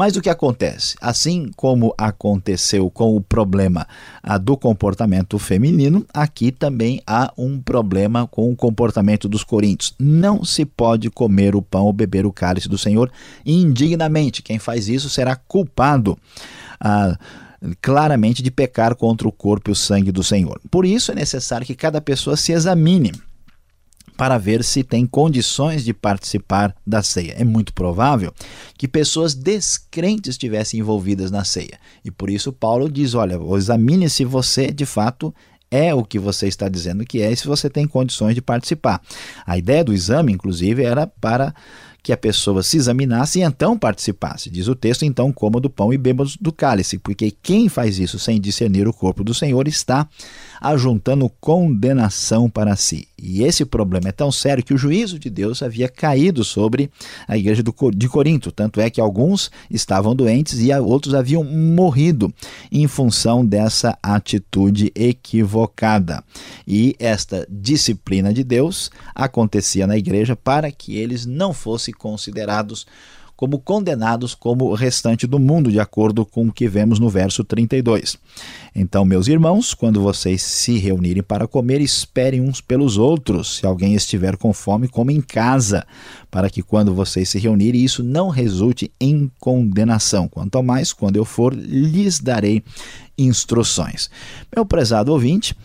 Mas 0.00 0.16
o 0.16 0.22
que 0.22 0.30
acontece? 0.30 0.96
Assim 0.98 1.50
como 1.54 1.94
aconteceu 1.98 2.88
com 2.88 3.14
o 3.14 3.20
problema 3.20 3.86
ah, 4.22 4.38
do 4.38 4.56
comportamento 4.56 5.38
feminino, 5.38 6.06
aqui 6.14 6.50
também 6.50 7.02
há 7.06 7.30
um 7.36 7.60
problema 7.60 8.26
com 8.26 8.50
o 8.50 8.56
comportamento 8.56 9.28
dos 9.28 9.44
coríntios. 9.44 9.94
Não 9.98 10.42
se 10.42 10.64
pode 10.64 11.10
comer 11.10 11.54
o 11.54 11.60
pão 11.60 11.84
ou 11.84 11.92
beber 11.92 12.24
o 12.24 12.32
cálice 12.32 12.66
do 12.66 12.78
Senhor 12.78 13.12
indignamente. 13.44 14.40
Quem 14.40 14.58
faz 14.58 14.88
isso 14.88 15.10
será 15.10 15.36
culpado. 15.36 16.16
Ah, 16.80 17.18
claramente 17.82 18.42
de 18.42 18.50
pecar 18.50 18.96
contra 18.96 19.28
o 19.28 19.32
corpo 19.32 19.68
e 19.68 19.72
o 19.72 19.76
sangue 19.76 20.10
do 20.10 20.24
Senhor. 20.24 20.58
Por 20.70 20.86
isso 20.86 21.12
é 21.12 21.14
necessário 21.14 21.66
que 21.66 21.74
cada 21.74 22.00
pessoa 22.00 22.38
se 22.38 22.52
examine 22.52 23.12
para 24.20 24.36
ver 24.36 24.62
se 24.62 24.84
tem 24.84 25.06
condições 25.06 25.82
de 25.82 25.94
participar 25.94 26.76
da 26.86 27.02
ceia. 27.02 27.36
É 27.38 27.42
muito 27.42 27.72
provável 27.72 28.34
que 28.76 28.86
pessoas 28.86 29.32
descrentes 29.32 30.32
estivessem 30.32 30.78
envolvidas 30.78 31.30
na 31.30 31.42
ceia. 31.42 31.80
E 32.04 32.10
por 32.10 32.28
isso 32.28 32.52
Paulo 32.52 32.92
diz: 32.92 33.14
olha, 33.14 33.40
examine 33.56 34.10
se 34.10 34.26
você 34.26 34.70
de 34.70 34.84
fato 34.84 35.34
é 35.70 35.94
o 35.94 36.04
que 36.04 36.18
você 36.18 36.46
está 36.46 36.68
dizendo 36.68 37.02
que 37.06 37.22
é 37.22 37.32
e 37.32 37.36
se 37.36 37.46
você 37.46 37.70
tem 37.70 37.88
condições 37.88 38.34
de 38.34 38.42
participar. 38.42 39.00
A 39.46 39.56
ideia 39.56 39.82
do 39.82 39.94
exame, 39.94 40.34
inclusive, 40.34 40.82
era 40.82 41.06
para 41.06 41.54
que 42.02 42.12
a 42.12 42.16
pessoa 42.16 42.62
se 42.62 42.76
examinasse 42.76 43.38
e 43.38 43.42
então 43.42 43.78
participasse. 43.78 44.50
Diz 44.50 44.68
o 44.68 44.74
texto, 44.74 45.04
então, 45.04 45.32
coma 45.32 45.60
do 45.60 45.70
pão 45.70 45.92
e 45.92 45.98
beba 45.98 46.24
do 46.40 46.52
cálice, 46.52 46.98
porque 46.98 47.30
quem 47.42 47.68
faz 47.68 47.98
isso 47.98 48.18
sem 48.18 48.40
discernir 48.40 48.88
o 48.88 48.92
corpo 48.92 49.22
do 49.22 49.34
Senhor 49.34 49.66
está 49.68 50.08
ajuntando 50.60 51.30
condenação 51.40 52.48
para 52.48 52.76
si. 52.76 53.06
E 53.22 53.42
esse 53.42 53.64
problema 53.64 54.08
é 54.08 54.12
tão 54.12 54.32
sério 54.32 54.64
que 54.64 54.72
o 54.72 54.78
juízo 54.78 55.18
de 55.18 55.28
Deus 55.28 55.62
havia 55.62 55.88
caído 55.88 56.42
sobre 56.42 56.90
a 57.28 57.36
igreja 57.36 57.62
de 57.62 58.08
Corinto. 58.08 58.50
Tanto 58.50 58.80
é 58.80 58.88
que 58.88 59.00
alguns 59.00 59.50
estavam 59.70 60.14
doentes 60.14 60.60
e 60.60 60.72
outros 60.72 61.14
haviam 61.14 61.44
morrido 61.44 62.32
em 62.72 62.86
função 62.86 63.44
dessa 63.44 63.98
atitude 64.02 64.90
equivocada. 64.94 66.24
E 66.66 66.96
esta 66.98 67.46
disciplina 67.50 68.32
de 68.32 68.42
Deus 68.42 68.90
acontecia 69.14 69.86
na 69.86 69.96
igreja 69.96 70.34
para 70.34 70.70
que 70.70 70.96
eles 70.96 71.26
não 71.26 71.52
fossem 71.52 71.92
considerados 71.92 72.86
como 73.40 73.58
condenados 73.58 74.34
como 74.34 74.66
o 74.66 74.74
restante 74.74 75.26
do 75.26 75.38
mundo, 75.38 75.72
de 75.72 75.80
acordo 75.80 76.26
com 76.26 76.48
o 76.48 76.52
que 76.52 76.68
vemos 76.68 76.98
no 76.98 77.08
verso 77.08 77.42
32. 77.42 78.18
Então, 78.76 79.02
meus 79.02 79.28
irmãos, 79.28 79.72
quando 79.72 80.02
vocês 80.02 80.42
se 80.42 80.76
reunirem 80.76 81.22
para 81.22 81.48
comer, 81.48 81.80
esperem 81.80 82.42
uns 82.42 82.60
pelos 82.60 82.98
outros. 82.98 83.56
Se 83.56 83.64
alguém 83.64 83.94
estiver 83.94 84.36
com 84.36 84.52
fome, 84.52 84.88
come 84.88 85.14
em 85.14 85.22
casa, 85.22 85.86
para 86.30 86.50
que 86.50 86.62
quando 86.62 86.92
vocês 86.92 87.30
se 87.30 87.38
reunirem, 87.38 87.82
isso 87.82 88.02
não 88.02 88.28
resulte 88.28 88.92
em 89.00 89.32
condenação. 89.40 90.28
Quanto 90.28 90.62
mais, 90.62 90.92
quando 90.92 91.16
eu 91.16 91.24
for, 91.24 91.54
lhes 91.54 92.20
darei 92.20 92.62
instruções. 93.16 94.10
Meu 94.54 94.66
prezado 94.66 95.12
ouvinte, 95.12 95.56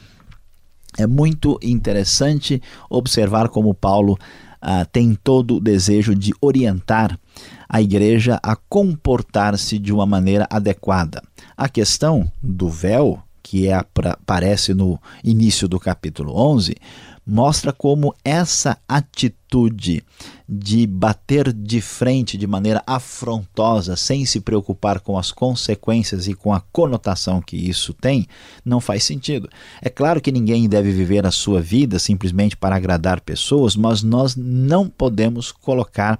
é 0.97 1.05
muito 1.05 1.59
interessante 1.61 2.61
observar 2.89 3.49
como 3.49 3.73
Paulo 3.73 4.17
ah, 4.61 4.85
tem 4.85 5.13
todo 5.13 5.57
o 5.57 5.59
desejo 5.59 6.15
de 6.15 6.33
orientar 6.39 7.19
a 7.67 7.81
igreja 7.81 8.39
a 8.41 8.55
comportar-se 8.55 9.79
de 9.79 9.93
uma 9.93 10.05
maneira 10.05 10.47
adequada. 10.49 11.21
A 11.55 11.67
questão 11.69 12.31
do 12.41 12.69
véu, 12.69 13.21
que 13.41 13.67
é, 13.67 13.73
aparece 13.73 14.73
no 14.73 14.99
início 15.23 15.67
do 15.67 15.79
capítulo 15.79 16.33
11, 16.35 16.75
mostra 17.25 17.73
como 17.73 18.13
essa 18.23 18.77
atitude 18.87 20.03
de 20.47 20.85
bater 20.85 21.51
de 21.51 21.81
frente 21.81 22.37
de 22.37 22.45
maneira 22.45 22.83
afrontosa, 22.85 23.95
sem 23.95 24.25
se 24.25 24.39
preocupar 24.39 24.99
com 24.99 25.17
as 25.17 25.31
consequências 25.31 26.27
e 26.27 26.35
com 26.35 26.53
a 26.53 26.61
conotação 26.71 27.41
que 27.41 27.57
isso 27.57 27.93
tem, 27.93 28.27
não 28.63 28.79
faz 28.79 29.03
sentido. 29.03 29.49
É 29.81 29.89
claro 29.89 30.21
que 30.21 30.31
ninguém 30.31 30.69
deve 30.69 30.91
viver 30.91 31.25
a 31.25 31.31
sua 31.31 31.61
vida 31.61 31.97
simplesmente 31.97 32.55
para 32.55 32.75
agradar 32.75 33.21
pessoas, 33.21 33.75
mas 33.75 34.03
nós 34.03 34.35
não 34.35 34.87
podemos 34.87 35.51
colocar 35.51 36.19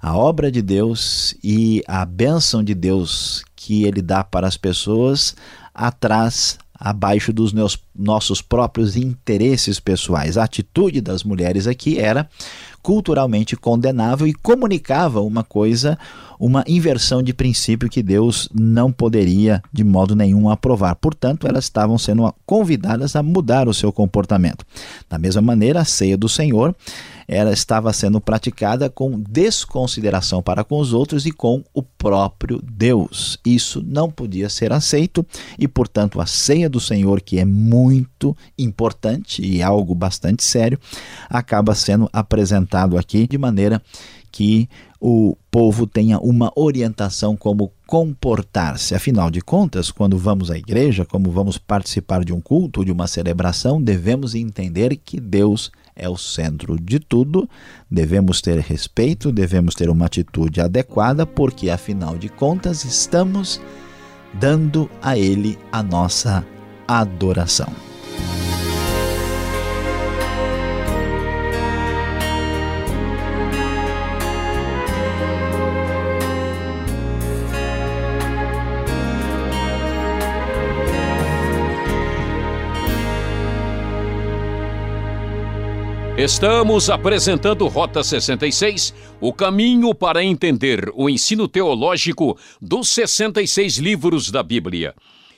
a 0.00 0.16
obra 0.16 0.52
de 0.52 0.62
Deus 0.62 1.34
e 1.42 1.82
a 1.88 2.04
bênção 2.04 2.62
de 2.62 2.74
Deus 2.74 3.44
que 3.56 3.84
ele 3.84 4.00
dá 4.00 4.22
para 4.22 4.46
as 4.46 4.56
pessoas 4.56 5.34
atrás 5.74 6.58
abaixo 6.78 7.32
dos 7.32 7.52
meus, 7.52 7.78
nossos 7.94 8.40
próprios 8.42 8.96
interesses 8.96 9.80
pessoais. 9.80 10.36
A 10.36 10.44
atitude 10.44 11.00
das 11.00 11.24
mulheres 11.24 11.66
aqui 11.66 11.98
era 11.98 12.28
culturalmente 12.82 13.56
condenável 13.56 14.26
e 14.26 14.32
comunicava 14.32 15.20
uma 15.20 15.42
coisa, 15.42 15.98
uma 16.38 16.62
inversão 16.68 17.22
de 17.22 17.34
princípio 17.34 17.88
que 17.88 18.02
Deus 18.02 18.48
não 18.54 18.92
poderia 18.92 19.60
de 19.72 19.82
modo 19.82 20.14
nenhum 20.14 20.48
aprovar. 20.48 20.94
Portanto, 20.94 21.48
elas 21.48 21.64
estavam 21.64 21.98
sendo 21.98 22.32
convidadas 22.44 23.16
a 23.16 23.22
mudar 23.22 23.68
o 23.68 23.74
seu 23.74 23.92
comportamento. 23.92 24.64
Da 25.08 25.18
mesma 25.18 25.42
maneira, 25.42 25.80
a 25.80 25.84
ceia 25.84 26.16
do 26.16 26.28
Senhor 26.28 26.76
ela 27.28 27.52
estava 27.52 27.92
sendo 27.92 28.20
praticada 28.20 28.88
com 28.88 29.20
desconsideração 29.20 30.42
para 30.42 30.62
com 30.64 30.78
os 30.78 30.92
outros 30.92 31.26
e 31.26 31.32
com 31.32 31.62
o 31.74 31.82
próprio 31.82 32.60
Deus. 32.62 33.38
Isso 33.44 33.82
não 33.84 34.10
podia 34.10 34.48
ser 34.48 34.72
aceito 34.72 35.26
e, 35.58 35.66
portanto, 35.66 36.20
a 36.20 36.26
ceia 36.26 36.68
do 36.68 36.80
Senhor, 36.80 37.20
que 37.20 37.38
é 37.38 37.44
muito 37.44 38.36
importante 38.58 39.44
e 39.44 39.62
algo 39.62 39.94
bastante 39.94 40.44
sério, 40.44 40.78
acaba 41.28 41.74
sendo 41.74 42.08
apresentado 42.12 42.96
aqui 42.96 43.26
de 43.26 43.38
maneira 43.38 43.82
que 44.30 44.68
o 45.00 45.36
povo 45.50 45.86
tenha 45.86 46.18
uma 46.18 46.52
orientação 46.54 47.36
como 47.36 47.72
comportar-se. 47.86 48.94
Afinal 48.94 49.30
de 49.30 49.40
contas, 49.40 49.90
quando 49.90 50.18
vamos 50.18 50.50
à 50.50 50.58
igreja, 50.58 51.04
como 51.04 51.30
vamos 51.30 51.56
participar 51.56 52.24
de 52.24 52.32
um 52.32 52.40
culto, 52.40 52.84
de 52.84 52.92
uma 52.92 53.06
celebração, 53.06 53.80
devemos 53.80 54.34
entender 54.34 54.96
que 54.96 55.20
Deus 55.20 55.70
é 55.96 56.08
o 56.08 56.16
centro 56.16 56.78
de 56.78 57.00
tudo, 57.00 57.48
devemos 57.90 58.42
ter 58.42 58.58
respeito, 58.58 59.32
devemos 59.32 59.74
ter 59.74 59.88
uma 59.88 60.06
atitude 60.06 60.60
adequada, 60.60 61.26
porque 61.26 61.70
afinal 61.70 62.18
de 62.18 62.28
contas 62.28 62.84
estamos 62.84 63.60
dando 64.34 64.90
a 65.00 65.16
Ele 65.16 65.58
a 65.72 65.82
nossa 65.82 66.46
adoração. 66.86 67.72
Estamos 86.16 86.88
apresentando 86.88 87.68
Rota 87.68 88.02
66, 88.02 88.94
o 89.20 89.34
caminho 89.34 89.94
para 89.94 90.24
entender 90.24 90.90
o 90.94 91.10
ensino 91.10 91.46
teológico 91.46 92.38
dos 92.58 92.88
66 92.88 93.76
livros 93.76 94.30
da 94.30 94.42
Bíblia. 94.42 94.94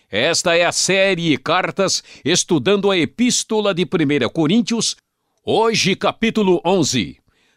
Esta 0.09 0.57
é 0.57 0.65
a 0.65 0.71
série 0.71 1.37
Cartas 1.37 2.01
estudando 2.25 2.93
a 2.93 2.97
Epístola 2.97 3.75
de 3.75 3.83
1 3.83 4.29
Coríntios, 4.33 4.95
hoje 5.45 5.97
capítulo 5.97 6.61
11. 6.65 7.17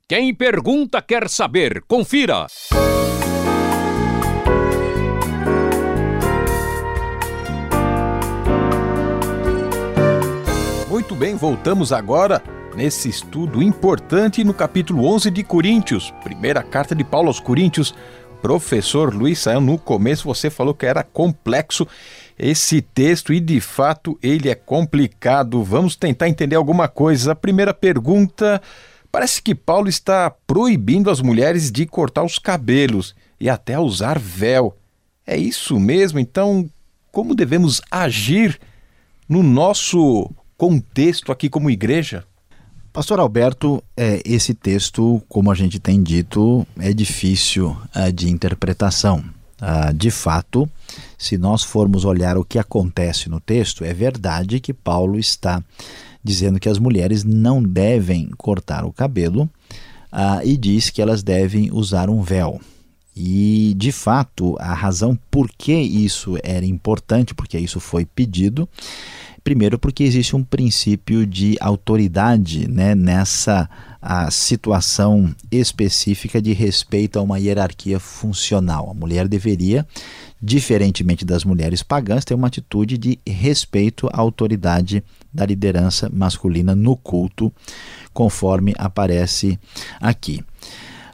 Quem 0.09 0.33
pergunta 0.33 1.03
quer 1.03 1.29
saber. 1.29 1.83
Confira! 1.89 2.47
Muito 11.09 11.21
bem, 11.21 11.37
voltamos 11.37 11.91
agora 11.91 12.43
nesse 12.77 13.09
estudo 13.09 13.63
importante 13.63 14.45
no 14.45 14.53
capítulo 14.53 15.07
11 15.07 15.31
de 15.31 15.43
Coríntios, 15.43 16.13
primeira 16.23 16.63
carta 16.63 16.95
de 16.95 17.03
Paulo 17.03 17.29
aos 17.29 17.41
Coríntios. 17.41 17.95
Professor 18.43 19.15
Luiz 19.15 19.39
Saião, 19.39 19.63
no 19.63 19.79
começo 19.79 20.25
você 20.25 20.51
falou 20.51 20.75
que 20.75 20.85
era 20.85 21.03
complexo 21.03 21.89
esse 22.39 22.83
texto 22.83 23.33
e 23.33 23.41
de 23.41 23.59
fato 23.59 24.19
ele 24.23 24.51
é 24.51 24.55
complicado. 24.55 25.65
Vamos 25.65 25.97
tentar 25.97 26.29
entender 26.29 26.57
alguma 26.57 26.89
coisa. 26.89 27.33
A 27.33 27.35
primeira 27.35 27.73
pergunta: 27.73 28.61
parece 29.11 29.41
que 29.41 29.55
Paulo 29.55 29.89
está 29.89 30.31
proibindo 30.47 31.11
as 31.11 31.23
mulheres 31.23 31.73
de 31.73 31.87
cortar 31.87 32.23
os 32.23 32.39
cabelos 32.39 33.17
e 33.41 33.49
até 33.49 33.79
usar 33.81 34.19
véu. 34.19 34.77
É 35.27 35.39
isso 35.39 35.81
mesmo? 35.81 36.19
Então, 36.19 36.69
como 37.11 37.35
devemos 37.35 37.81
agir 37.91 38.61
no 39.27 39.43
nosso 39.43 40.31
contexto 40.59 41.31
aqui 41.31 41.49
como 41.49 41.71
igreja? 41.71 42.25
Pastor 42.93 43.21
Alberto, 43.21 43.83
é, 43.97 44.21
esse 44.25 44.53
texto, 44.53 45.23
como 45.29 45.53
a 45.53 45.55
gente 45.55 45.79
tem 45.79 46.03
dito, 46.03 46.67
é 46.81 46.93
difícil 46.93 47.77
é, 47.95 48.11
de 48.11 48.29
interpretação. 48.29 49.25
Ah, 49.61 49.93
de 49.93 50.11
fato, 50.11 50.69
se 51.17 51.39
nós 51.39 51.63
formos 51.63 52.05
olhar 52.05 52.37
o 52.37 52.45
que 52.45 52.59
acontece 52.59 53.29
no 53.29 53.41
texto, 53.41 53.85
é 53.85 53.95
verdade 53.95 54.61
que 54.61 54.73
Paulo 54.73 55.19
está 55.19 55.63
dizendo 56.23 56.59
que 56.59 56.69
as 56.69 56.79
mulheres 56.79 57.25
não 57.25 57.63
devem 57.63 58.29
cortar 58.37 58.85
o 58.85 58.93
cabelo 58.93 59.49
ah, 60.11 60.41
e 60.45 60.57
diz 60.57 60.91
que 60.91 61.01
elas 61.01 61.23
devem 61.23 61.71
usar 61.73 62.11
um 62.11 62.21
véu. 62.21 62.61
E, 63.17 63.75
de 63.77 63.91
fato, 63.91 64.57
a 64.61 64.73
razão 64.75 65.19
por 65.29 65.51
que 65.51 65.75
isso 65.75 66.37
era 66.43 66.65
importante, 66.65 67.35
porque 67.35 67.59
isso 67.59 67.81
foi 67.81 68.05
pedido, 68.05 68.69
Primeiro, 69.49 69.79
porque 69.79 70.05
existe 70.05 70.37
um 70.37 70.45
princípio 70.45 71.27
de 71.27 71.57
autoridade 71.59 72.69
né, 72.69 72.95
nessa 72.95 73.67
a 74.01 74.31
situação 74.31 75.35
específica 75.51 76.43
de 76.43 76.53
respeito 76.53 77.19
a 77.19 77.23
uma 77.23 77.41
hierarquia 77.41 77.99
funcional. 77.99 78.91
A 78.91 78.95
mulher 78.95 79.27
deveria, 79.27 79.87
diferentemente 80.39 81.25
das 81.25 81.45
mulheres 81.45 81.83
pagãs, 81.83 82.27
ter 82.27 82.35
uma 82.35 82.49
atitude 82.49 82.99
de 82.99 83.19
respeito 83.27 84.07
à 84.13 84.21
autoridade 84.21 85.03
da 85.33 85.47
liderança 85.47 86.11
masculina 86.13 86.77
no 86.77 86.95
culto, 86.95 87.51
conforme 88.13 88.75
aparece 88.77 89.59
aqui. 89.99 90.45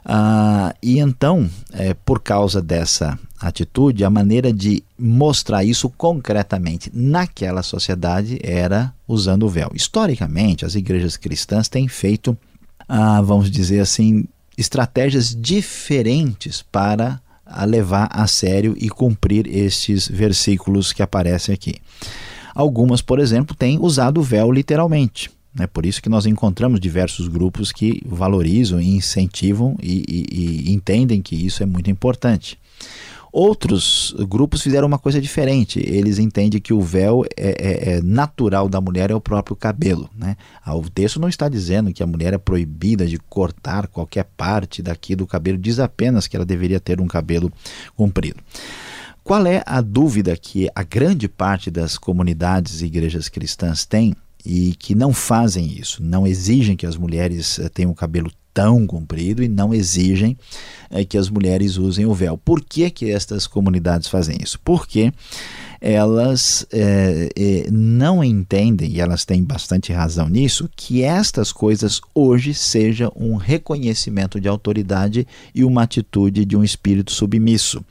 Ah, 0.07 0.75
e 0.83 0.99
então, 0.99 1.49
é, 1.73 1.95
por 1.95 2.21
causa 2.21 2.61
dessa 2.61 3.17
atitude, 3.41 4.05
a 4.05 4.09
maneira 4.09 4.53
de 4.53 4.83
mostrar 4.97 5.63
isso 5.63 5.89
concretamente 5.89 6.91
naquela 6.93 7.63
sociedade 7.63 8.39
era 8.43 8.93
usando 9.07 9.43
o 9.43 9.49
véu. 9.49 9.71
Historicamente, 9.73 10.63
as 10.63 10.75
igrejas 10.75 11.17
cristãs 11.17 11.67
têm 11.67 11.87
feito, 11.87 12.37
ah, 12.87 13.19
vamos 13.19 13.49
dizer 13.49 13.79
assim, 13.79 14.25
estratégias 14.55 15.35
diferentes 15.35 16.61
para 16.61 17.19
levar 17.67 18.07
a 18.11 18.27
sério 18.27 18.75
e 18.77 18.89
cumprir 18.89 19.47
estes 19.47 20.07
versículos 20.07 20.93
que 20.93 21.01
aparecem 21.01 21.53
aqui. 21.53 21.75
Algumas, 22.53 23.01
por 23.01 23.19
exemplo, 23.19 23.55
têm 23.55 23.79
usado 23.79 24.19
o 24.19 24.23
véu 24.23 24.51
literalmente. 24.51 25.29
É 25.57 25.67
por 25.67 25.85
isso 25.85 26.01
que 26.01 26.09
nós 26.09 26.25
encontramos 26.25 26.79
diversos 26.79 27.27
grupos 27.27 27.71
que 27.71 28.01
valorizam 28.05 28.79
e 28.79 28.89
incentivam 28.89 29.77
e, 29.81 30.03
e, 30.07 30.69
e 30.69 30.73
entendem 30.73 31.21
que 31.21 31.35
isso 31.35 31.63
é 31.63 31.65
muito 31.65 31.89
importante. 31.89 32.59
Outros 33.31 34.15
grupos 34.29 34.61
fizeram 34.61 34.87
uma 34.87 34.97
coisa 34.97 35.19
diferente. 35.19 35.77
Eles 35.79 36.19
entendem 36.19 36.61
que 36.61 36.73
o 36.73 36.79
véu 36.79 37.25
é, 37.35 37.49
é, 37.49 37.95
é, 37.95 38.01
natural 38.01 38.69
da 38.69 38.79
mulher 38.79 39.11
é 39.11 39.13
o 39.13 39.19
próprio 39.19 39.57
cabelo. 39.57 40.09
Né? 40.15 40.37
Ah, 40.63 40.73
o 40.73 40.89
texto 40.89 41.19
não 41.19 41.27
está 41.27 41.49
dizendo 41.49 41.91
que 41.91 42.01
a 42.01 42.07
mulher 42.07 42.33
é 42.33 42.37
proibida 42.37 43.05
de 43.05 43.17
cortar 43.17 43.87
qualquer 43.87 44.23
parte 44.37 44.81
daqui 44.81 45.17
do 45.17 45.27
cabelo, 45.27 45.57
diz 45.57 45.79
apenas 45.79 46.27
que 46.27 46.37
ela 46.37 46.45
deveria 46.45 46.79
ter 46.79 47.01
um 47.01 47.07
cabelo 47.07 47.51
comprido. 47.93 48.39
Qual 49.21 49.45
é 49.45 49.61
a 49.65 49.81
dúvida 49.81 50.37
que 50.37 50.69
a 50.73 50.83
grande 50.83 51.27
parte 51.27 51.69
das 51.69 51.97
comunidades 51.97 52.81
e 52.81 52.85
igrejas 52.85 53.27
cristãs 53.27 53.83
tem 53.85 54.15
e 54.45 54.75
que 54.75 54.93
não 54.93 55.11
fazem 55.11 55.77
isso, 55.79 56.03
não 56.03 56.27
exigem 56.27 56.75
que 56.75 56.85
as 56.85 56.95
mulheres 56.95 57.59
eh, 57.59 57.69
tenham 57.69 57.91
o 57.91 57.95
cabelo 57.95 58.31
tão 58.53 58.87
comprido 58.87 59.43
e 59.43 59.49
não 59.49 59.73
exigem 59.73 60.37
é, 60.89 61.03
que 61.03 61.17
as 61.17 61.29
mulheres 61.29 61.75
usem 61.75 62.05
o 62.05 62.13
véu. 62.13 62.37
Por 62.37 62.63
que, 62.63 62.89
que 62.89 63.11
estas 63.11 63.45
comunidades 63.45 64.07
fazem 64.07 64.37
isso? 64.41 64.57
Porque 64.63 65.11
elas 65.79 66.65
é, 66.71 67.29
é, 67.35 67.67
não 67.71 68.23
entendem, 68.23 68.91
e 68.91 68.99
elas 68.99 69.25
têm 69.25 69.43
bastante 69.43 69.91
razão 69.91 70.27
nisso, 70.27 70.69
que 70.75 71.03
estas 71.03 71.51
coisas 71.51 72.01
hoje 72.13 72.53
sejam 72.53 73.11
um 73.15 73.35
reconhecimento 73.35 74.39
de 74.39 74.47
autoridade 74.47 75.27
e 75.53 75.63
uma 75.63 75.83
atitude 75.83 76.45
de 76.45 76.55
um 76.55 76.63
espírito 76.63 77.11
submisso. 77.11 77.83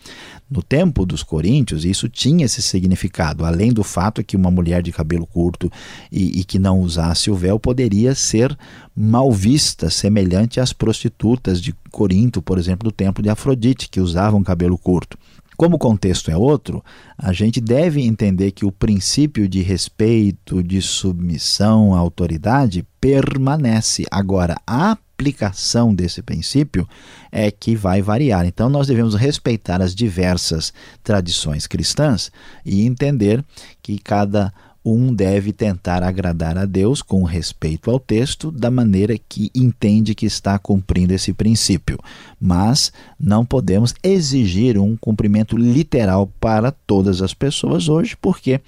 No 0.50 0.62
tempo 0.62 1.06
dos 1.06 1.22
coríntios, 1.22 1.84
isso 1.84 2.08
tinha 2.08 2.44
esse 2.44 2.60
significado, 2.60 3.44
além 3.44 3.72
do 3.72 3.82
fato 3.82 4.22
que 4.22 4.36
uma 4.36 4.50
mulher 4.50 4.82
de 4.82 4.92
cabelo 4.92 5.26
curto 5.26 5.72
e, 6.12 6.40
e 6.40 6.44
que 6.44 6.58
não 6.58 6.80
usasse 6.80 7.30
o 7.30 7.34
véu 7.34 7.58
poderia 7.58 8.14
ser 8.14 8.56
mal 8.94 9.32
vista, 9.32 9.90
semelhante 9.90 10.60
às 10.60 10.72
prostitutas 10.72 11.60
de 11.60 11.74
Corinto, 11.90 12.42
por 12.42 12.58
exemplo, 12.58 12.84
do 12.88 12.92
templo 12.92 13.22
de 13.22 13.30
Afrodite, 13.30 13.88
que 13.88 14.00
usavam 14.00 14.42
cabelo 14.42 14.76
curto. 14.76 15.18
Como 15.56 15.76
o 15.76 15.78
contexto 15.78 16.30
é 16.30 16.36
outro, 16.36 16.84
a 17.16 17.32
gente 17.32 17.60
deve 17.60 18.02
entender 18.02 18.50
que 18.50 18.66
o 18.66 18.72
princípio 18.72 19.48
de 19.48 19.62
respeito, 19.62 20.62
de 20.62 20.82
submissão 20.82 21.94
à 21.94 21.98
autoridade 21.98 22.84
permanece. 23.00 24.04
Agora, 24.10 24.56
a 24.66 24.96
aplicação 25.14 25.94
desse 25.94 26.22
princípio 26.22 26.88
é 27.30 27.50
que 27.50 27.76
vai 27.76 28.02
variar. 28.02 28.44
Então, 28.46 28.68
nós 28.68 28.88
devemos 28.88 29.14
respeitar 29.14 29.80
as 29.80 29.94
diversas 29.94 30.72
tradições 31.02 31.66
cristãs 31.66 32.32
e 32.64 32.84
entender 32.84 33.44
que 33.80 33.98
cada 33.98 34.52
um 34.84 35.14
deve 35.14 35.52
tentar 35.52 36.02
agradar 36.02 36.58
a 36.58 36.66
Deus 36.66 37.00
com 37.00 37.24
respeito 37.24 37.90
ao 37.90 37.98
texto, 37.98 38.50
da 38.50 38.70
maneira 38.70 39.16
que 39.16 39.50
entende 39.54 40.14
que 40.14 40.26
está 40.26 40.58
cumprindo 40.58 41.14
esse 41.14 41.32
princípio. 41.32 41.98
Mas 42.38 42.92
não 43.18 43.46
podemos 43.46 43.94
exigir 44.02 44.76
um 44.78 44.96
cumprimento 44.96 45.56
literal 45.56 46.26
para 46.38 46.70
todas 46.70 47.22
as 47.22 47.32
pessoas 47.32 47.88
hoje, 47.88 48.16
porque 48.20 48.60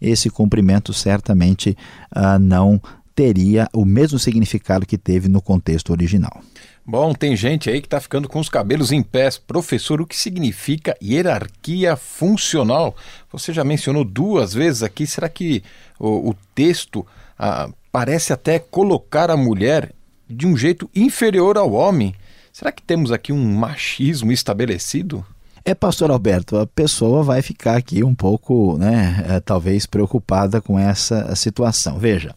esse 0.00 0.30
cumprimento 0.30 0.92
certamente 0.92 1.76
uh, 2.14 2.38
não 2.38 2.80
teria 3.14 3.68
o 3.72 3.84
mesmo 3.84 4.18
significado 4.18 4.86
que 4.86 4.98
teve 4.98 5.28
no 5.28 5.40
contexto 5.40 5.90
original. 5.90 6.42
Bom, 6.86 7.14
tem 7.14 7.34
gente 7.34 7.70
aí 7.70 7.80
que 7.80 7.86
está 7.86 7.98
ficando 7.98 8.28
com 8.28 8.38
os 8.38 8.50
cabelos 8.50 8.92
em 8.92 9.02
pés. 9.02 9.38
Professor, 9.38 10.02
o 10.02 10.06
que 10.06 10.16
significa 10.16 10.94
hierarquia 11.02 11.96
funcional? 11.96 12.94
Você 13.32 13.54
já 13.54 13.64
mencionou 13.64 14.04
duas 14.04 14.52
vezes 14.52 14.82
aqui. 14.82 15.06
Será 15.06 15.28
que 15.28 15.62
o, 15.98 16.30
o 16.30 16.34
texto 16.54 17.06
ah, 17.38 17.70
parece 17.90 18.34
até 18.34 18.58
colocar 18.58 19.30
a 19.30 19.36
mulher 19.36 19.92
de 20.28 20.46
um 20.46 20.56
jeito 20.56 20.90
inferior 20.94 21.56
ao 21.56 21.72
homem? 21.72 22.14
Será 22.52 22.70
que 22.70 22.82
temos 22.82 23.10
aqui 23.10 23.32
um 23.32 23.54
machismo 23.54 24.30
estabelecido? 24.30 25.24
É, 25.64 25.74
pastor 25.74 26.10
Alberto, 26.10 26.58
a 26.58 26.66
pessoa 26.66 27.22
vai 27.22 27.40
ficar 27.40 27.76
aqui 27.76 28.04
um 28.04 28.14
pouco, 28.14 28.76
né, 28.76 29.24
é, 29.26 29.40
talvez 29.40 29.86
preocupada 29.86 30.60
com 30.60 30.78
essa 30.78 31.34
situação. 31.34 31.98
Veja, 31.98 32.34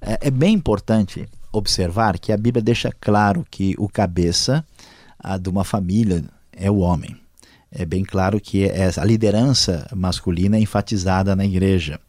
é, 0.00 0.28
é 0.28 0.30
bem 0.30 0.54
importante 0.54 1.28
observar 1.52 2.18
que 2.18 2.32
a 2.32 2.36
Bíblia 2.36 2.62
deixa 2.62 2.92
claro 3.00 3.44
que 3.50 3.74
o 3.78 3.88
cabeça 3.88 4.64
de 5.40 5.48
uma 5.48 5.64
família 5.64 6.24
é 6.52 6.70
o 6.70 6.78
homem. 6.78 7.16
É 7.72 7.84
bem 7.84 8.04
claro 8.04 8.40
que 8.40 8.64
é, 8.64 8.90
a 8.96 9.04
liderança 9.04 9.86
masculina 9.94 10.56
é 10.56 10.60
enfatizada 10.60 11.36
na 11.36 11.44
igreja. 11.44 12.00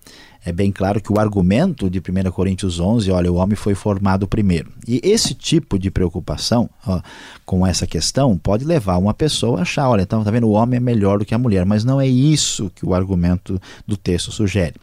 É 0.43 0.51
bem 0.51 0.71
claro 0.71 0.99
que 0.99 1.13
o 1.13 1.19
argumento 1.19 1.87
de 1.87 1.99
1 1.99 2.31
Coríntios 2.31 2.79
11, 2.79 3.11
olha, 3.11 3.31
o 3.31 3.35
homem 3.35 3.55
foi 3.55 3.75
formado 3.75 4.27
primeiro. 4.27 4.71
E 4.87 4.99
esse 5.03 5.35
tipo 5.35 5.77
de 5.77 5.91
preocupação 5.91 6.67
ó, 6.87 6.99
com 7.45 7.67
essa 7.67 7.85
questão 7.85 8.35
pode 8.35 8.65
levar 8.65 8.97
uma 8.97 9.13
pessoa 9.13 9.59
a 9.59 9.61
achar, 9.61 9.87
olha, 9.87 10.01
então 10.01 10.23
tá 10.23 10.31
vendo, 10.31 10.47
o 10.47 10.53
homem 10.53 10.77
é 10.77 10.79
melhor 10.79 11.19
do 11.19 11.25
que 11.25 11.35
a 11.35 11.37
mulher, 11.37 11.63
mas 11.63 11.83
não 11.83 12.01
é 12.01 12.07
isso 12.07 12.71
que 12.73 12.83
o 12.83 12.95
argumento 12.95 13.61
do 13.85 13.95
texto 13.95 14.31
sugere 14.31 14.73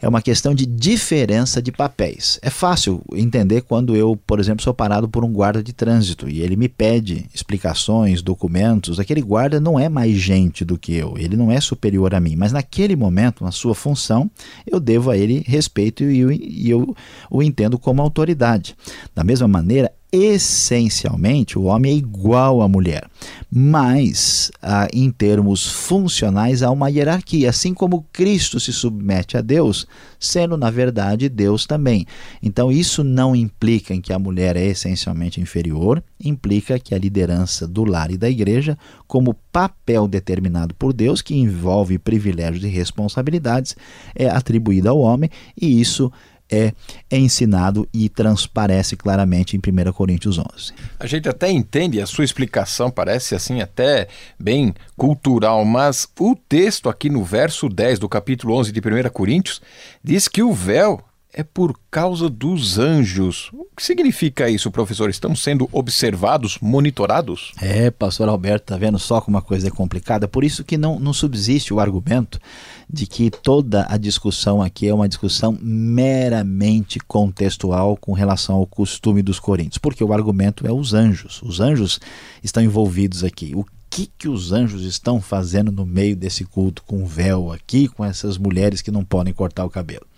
é 0.00 0.08
uma 0.08 0.22
questão 0.22 0.54
de 0.54 0.64
diferença 0.64 1.60
de 1.60 1.70
papéis. 1.70 2.38
É 2.42 2.50
fácil 2.50 3.02
entender 3.12 3.62
quando 3.62 3.94
eu, 3.94 4.16
por 4.26 4.40
exemplo, 4.40 4.62
sou 4.62 4.72
parado 4.72 5.08
por 5.08 5.24
um 5.24 5.32
guarda 5.32 5.62
de 5.62 5.72
trânsito 5.72 6.28
e 6.28 6.40
ele 6.40 6.56
me 6.56 6.68
pede 6.68 7.26
explicações, 7.34 8.22
documentos. 8.22 8.98
Aquele 8.98 9.20
guarda 9.20 9.60
não 9.60 9.78
é 9.78 9.88
mais 9.88 10.16
gente 10.16 10.64
do 10.64 10.78
que 10.78 10.94
eu, 10.94 11.14
ele 11.18 11.36
não 11.36 11.52
é 11.52 11.60
superior 11.60 12.14
a 12.14 12.20
mim, 12.20 12.36
mas 12.36 12.52
naquele 12.52 12.96
momento, 12.96 13.44
na 13.44 13.52
sua 13.52 13.74
função, 13.74 14.30
eu 14.66 14.80
devo 14.80 15.10
a 15.10 15.16
ele 15.16 15.44
respeito 15.46 16.02
e 16.04 16.18
eu, 16.18 16.32
e 16.32 16.70
eu 16.70 16.96
o 17.30 17.42
entendo 17.42 17.78
como 17.78 18.00
autoridade. 18.00 18.74
Da 19.14 19.22
mesma 19.22 19.46
maneira, 19.46 19.92
essencialmente 20.12 21.58
o 21.58 21.64
homem 21.64 21.92
é 21.92 21.96
igual 21.96 22.62
à 22.62 22.68
mulher, 22.68 23.08
mas 23.50 24.52
ah, 24.62 24.86
em 24.92 25.10
termos 25.10 25.66
funcionais 25.66 26.62
há 26.62 26.70
uma 26.70 26.88
hierarquia, 26.88 27.50
assim 27.50 27.74
como 27.74 28.06
Cristo 28.12 28.60
se 28.60 28.72
submete 28.72 29.36
a 29.36 29.40
Deus, 29.40 29.86
sendo 30.20 30.56
na 30.56 30.70
verdade 30.70 31.28
Deus 31.28 31.66
também. 31.66 32.06
Então 32.40 32.70
isso 32.70 33.02
não 33.02 33.34
implica 33.34 33.92
em 33.92 34.00
que 34.00 34.12
a 34.12 34.18
mulher 34.18 34.56
é 34.56 34.66
essencialmente 34.66 35.40
inferior, 35.40 36.02
implica 36.22 36.78
que 36.78 36.94
a 36.94 36.98
liderança 36.98 37.66
do 37.66 37.84
lar 37.84 38.12
e 38.12 38.16
da 38.16 38.30
igreja, 38.30 38.78
como 39.08 39.34
papel 39.50 40.06
determinado 40.06 40.74
por 40.74 40.92
Deus, 40.92 41.20
que 41.20 41.34
envolve 41.34 41.98
privilégios 41.98 42.62
e 42.62 42.68
responsabilidades, 42.68 43.74
é 44.14 44.28
atribuída 44.28 44.90
ao 44.90 45.00
homem 45.00 45.28
e 45.60 45.80
isso 45.80 46.12
é, 46.50 46.72
ensinado 47.10 47.88
e 47.92 48.08
transparece 48.08 48.96
claramente 48.96 49.56
em 49.56 49.60
1 49.60 49.92
Coríntios 49.92 50.38
11. 50.38 50.72
A 50.98 51.06
gente 51.06 51.28
até 51.28 51.50
entende, 51.50 52.00
a 52.00 52.06
sua 52.06 52.24
explicação 52.24 52.90
parece 52.90 53.34
assim 53.34 53.60
até 53.60 54.08
bem 54.38 54.74
cultural, 54.96 55.64
mas 55.64 56.08
o 56.18 56.34
texto 56.34 56.88
aqui 56.88 57.08
no 57.08 57.22
verso 57.24 57.68
10 57.68 57.98
do 57.98 58.08
capítulo 58.08 58.54
11 58.54 58.72
de 58.72 58.80
1 58.80 59.10
Coríntios 59.10 59.60
diz 60.02 60.28
que 60.28 60.42
o 60.42 60.52
véu 60.52 61.00
é 61.32 61.42
por 61.42 61.78
causa 61.90 62.28
dos 62.28 62.78
anjos. 62.78 63.50
O 63.52 63.66
que 63.76 63.82
significa 63.82 64.48
isso, 64.48 64.70
professor? 64.70 65.08
Estamos 65.08 65.42
sendo 65.42 65.68
observados, 65.72 66.58
monitorados? 66.60 67.52
É, 67.60 67.90
pastor 67.90 68.28
Alberto, 68.28 68.66
tá 68.66 68.76
vendo 68.76 68.98
só 68.98 69.20
como 69.20 69.36
uma 69.36 69.42
coisa 69.42 69.68
é 69.68 69.70
complicada? 69.70 70.26
Por 70.26 70.44
isso 70.44 70.64
que 70.64 70.76
não, 70.76 70.98
não 70.98 71.12
subsiste 71.12 71.72
o 71.72 71.80
argumento 71.80 72.40
de 72.88 73.06
que 73.06 73.30
toda 73.30 73.86
a 73.88 73.96
discussão 73.96 74.60
aqui 74.60 74.88
é 74.88 74.94
uma 74.94 75.08
discussão 75.08 75.56
meramente 75.60 76.98
contextual 76.98 77.96
com 77.96 78.12
relação 78.12 78.56
ao 78.56 78.66
costume 78.66 79.22
dos 79.22 79.38
coríntios, 79.38 79.78
porque 79.78 80.02
o 80.02 80.12
argumento 80.12 80.66
é 80.66 80.72
os 80.72 80.92
anjos. 80.92 81.40
Os 81.42 81.60
anjos 81.60 82.00
estão 82.42 82.62
envolvidos 82.62 83.22
aqui. 83.22 83.52
O 83.54 83.64
que, 83.88 84.06
que 84.18 84.28
os 84.28 84.52
anjos 84.52 84.84
estão 84.84 85.20
fazendo 85.20 85.72
no 85.72 85.84
meio 85.84 86.14
desse 86.16 86.44
culto 86.44 86.82
com 86.84 87.04
véu 87.04 87.52
aqui, 87.52 87.88
com 87.88 88.04
essas 88.04 88.38
mulheres 88.38 88.82
que 88.82 88.90
não 88.90 89.04
podem 89.04 89.32
cortar 89.32 89.64
o 89.64 89.70
cabelo? 89.70 90.09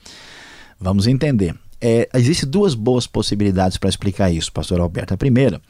Vamos 0.83 1.07
entender. 1.07 1.55
É, 1.81 2.09
Existem 2.15 2.49
duas 2.49 2.75
boas 2.75 3.07
possibilidades 3.07 3.77
para 3.77 3.89
explicar 3.89 4.31
isso, 4.33 4.53
pastor 4.53 4.81
Alberto. 4.81 5.15
A 5.15 5.17
primeira 5.17 5.63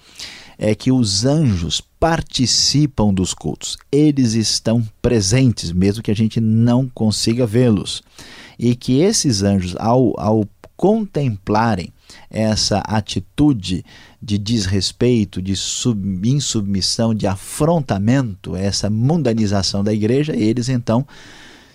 é 0.59 0.75
que 0.75 0.91
os 0.91 1.25
anjos 1.25 1.83
participam 2.01 3.13
dos 3.13 3.35
cultos, 3.35 3.77
eles 3.91 4.35
estão 4.35 4.87
presentes, 5.01 5.73
mesmo 5.73 6.03
que 6.03 6.11
a 6.11 6.17
gente 6.17 6.41
não 6.41 6.89
consiga 6.89 7.47
vê-los. 7.47 8.03
E 8.59 8.75
que 8.75 9.01
esses 9.01 9.43
anjos, 9.43 9.75
ao, 9.79 10.19
ao 10.19 10.49
contemplarem 10.77 11.93
essa 12.31 12.79
atitude 12.79 13.85
de 14.21 14.39
desrespeito, 14.39 15.41
de 15.43 15.57
sub, 15.57 16.29
insubmissão, 16.29 17.15
de 17.15 17.27
afrontamento, 17.27 18.57
essa 18.57 18.89
mundanização 18.89 19.83
da 19.83 19.93
igreja, 19.93 20.35
eles 20.35 20.69
então 20.69 21.07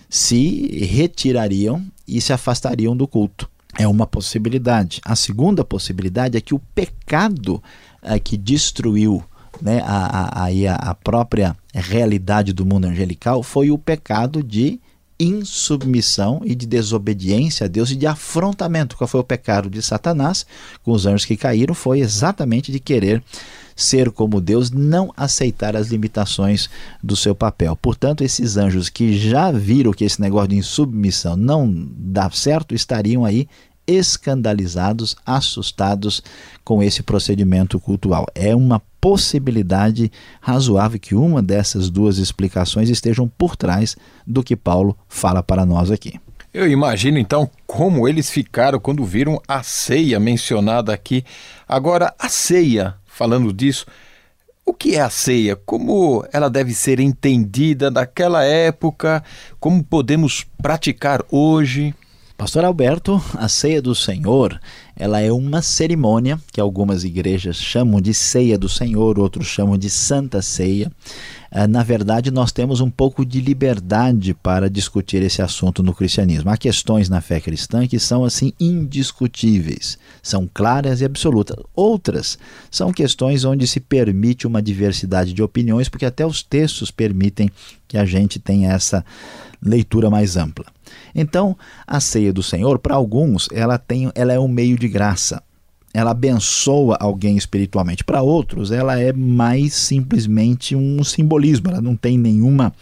se 0.08 0.84
retirariam 0.84 1.84
e 2.06 2.20
se 2.20 2.32
afastariam 2.32 2.96
do 2.96 3.06
culto. 3.06 3.48
É 3.78 3.86
uma 3.86 4.06
possibilidade. 4.06 5.00
A 5.04 5.14
segunda 5.14 5.64
possibilidade 5.64 6.36
é 6.36 6.40
que 6.40 6.54
o 6.54 6.58
pecado 6.58 7.62
é, 8.02 8.18
que 8.18 8.36
destruiu 8.36 9.22
né, 9.60 9.80
a, 9.84 10.46
a, 10.46 10.90
a 10.90 10.94
própria 10.94 11.56
realidade 11.74 12.52
do 12.52 12.64
mundo 12.64 12.86
angelical 12.86 13.42
foi 13.42 13.70
o 13.70 13.78
pecado 13.78 14.42
de 14.42 14.80
insubmissão 15.20 16.40
e 16.44 16.54
de 16.54 16.66
desobediência 16.66 17.64
a 17.64 17.68
Deus 17.68 17.90
e 17.90 17.96
de 17.96 18.06
afrontamento. 18.06 18.96
Qual 18.96 19.08
foi 19.08 19.20
o 19.20 19.24
pecado 19.24 19.68
de 19.68 19.82
Satanás 19.82 20.46
com 20.82 20.92
os 20.92 21.06
anjos 21.06 21.24
que 21.24 21.36
caíram? 21.36 21.74
Foi 21.74 22.00
exatamente 22.00 22.70
de 22.70 22.78
querer 22.78 23.22
ser 23.78 24.10
como 24.10 24.40
Deus, 24.40 24.72
não 24.72 25.14
aceitar 25.16 25.76
as 25.76 25.86
limitações 25.86 26.68
do 27.00 27.14
seu 27.14 27.32
papel. 27.32 27.76
Portanto, 27.76 28.24
esses 28.24 28.56
anjos 28.56 28.88
que 28.88 29.16
já 29.16 29.52
viram 29.52 29.92
que 29.92 30.04
esse 30.04 30.20
negócio 30.20 30.48
de 30.48 30.56
insubmissão 30.56 31.36
não 31.36 31.72
dá 31.96 32.28
certo, 32.28 32.74
estariam 32.74 33.24
aí 33.24 33.48
escandalizados, 33.86 35.16
assustados 35.24 36.22
com 36.64 36.82
esse 36.82 37.02
procedimento 37.04 37.78
cultual. 37.78 38.26
É 38.34 38.54
uma 38.54 38.82
possibilidade 39.00 40.10
razoável 40.40 40.98
que 40.98 41.14
uma 41.14 41.40
dessas 41.40 41.88
duas 41.88 42.18
explicações 42.18 42.90
estejam 42.90 43.28
por 43.28 43.56
trás 43.56 43.96
do 44.26 44.42
que 44.42 44.56
Paulo 44.56 44.98
fala 45.08 45.40
para 45.40 45.64
nós 45.64 45.90
aqui. 45.90 46.20
Eu 46.52 46.66
imagino 46.66 47.18
então 47.18 47.48
como 47.66 48.08
eles 48.08 48.28
ficaram 48.30 48.80
quando 48.80 49.04
viram 49.04 49.40
a 49.46 49.62
ceia 49.62 50.18
mencionada 50.18 50.92
aqui. 50.92 51.24
Agora, 51.68 52.12
a 52.18 52.28
ceia, 52.28 52.96
falando 53.18 53.52
disso, 53.52 53.84
o 54.64 54.72
que 54.72 54.94
é 54.94 55.00
a 55.00 55.10
ceia? 55.10 55.56
Como 55.56 56.24
ela 56.32 56.48
deve 56.48 56.72
ser 56.72 57.00
entendida 57.00 57.90
naquela 57.90 58.44
época? 58.44 59.24
Como 59.58 59.82
podemos 59.82 60.46
praticar 60.62 61.24
hoje? 61.28 61.92
Pastor 62.36 62.64
Alberto, 62.64 63.20
a 63.34 63.48
ceia 63.48 63.82
do 63.82 63.92
Senhor, 63.92 64.60
ela 64.98 65.20
é 65.20 65.30
uma 65.30 65.62
cerimônia 65.62 66.40
que 66.52 66.60
algumas 66.60 67.04
igrejas 67.04 67.56
chamam 67.56 68.00
de 68.00 68.12
ceia 68.12 68.58
do 68.58 68.68
Senhor, 68.68 69.16
outros 69.16 69.46
chamam 69.46 69.78
de 69.78 69.88
Santa 69.88 70.42
Ceia. 70.42 70.90
Eh, 71.52 71.68
na 71.68 71.84
verdade, 71.84 72.32
nós 72.32 72.50
temos 72.50 72.80
um 72.80 72.90
pouco 72.90 73.24
de 73.24 73.40
liberdade 73.40 74.34
para 74.34 74.68
discutir 74.68 75.22
esse 75.22 75.40
assunto 75.40 75.84
no 75.84 75.94
cristianismo. 75.94 76.50
Há 76.50 76.56
questões 76.56 77.08
na 77.08 77.20
fé 77.20 77.38
cristã 77.38 77.86
que 77.86 78.00
são 78.00 78.24
assim 78.24 78.52
indiscutíveis, 78.58 79.96
são 80.20 80.50
claras 80.52 81.00
e 81.00 81.04
absolutas. 81.04 81.56
Outras 81.76 82.36
são 82.68 82.92
questões 82.92 83.44
onde 83.44 83.68
se 83.68 83.78
permite 83.78 84.48
uma 84.48 84.60
diversidade 84.60 85.32
de 85.32 85.44
opiniões, 85.44 85.88
porque 85.88 86.06
até 86.06 86.26
os 86.26 86.42
textos 86.42 86.90
permitem 86.90 87.48
que 87.86 87.96
a 87.96 88.04
gente 88.04 88.40
tenha 88.40 88.72
essa 88.72 89.04
leitura 89.62 90.10
mais 90.10 90.36
ampla. 90.36 90.66
Então, 91.14 91.56
a 91.86 92.00
ceia 92.00 92.32
do 92.32 92.42
Senhor, 92.42 92.78
para 92.78 92.94
alguns, 92.94 93.48
ela, 93.52 93.78
tem, 93.78 94.10
ela 94.14 94.32
é 94.32 94.38
um 94.38 94.48
meio 94.48 94.78
de 94.78 94.88
graça. 94.88 95.42
Ela 95.92 96.10
abençoa 96.10 96.96
alguém 97.00 97.36
espiritualmente. 97.36 98.04
Para 98.04 98.22
outros, 98.22 98.70
ela 98.70 98.98
é 99.00 99.12
mais 99.12 99.74
simplesmente 99.74 100.76
um 100.76 101.02
simbolismo. 101.02 101.70
Ela 101.70 101.80
não 101.80 101.96
tem 101.96 102.18
nenhuma 102.18 102.72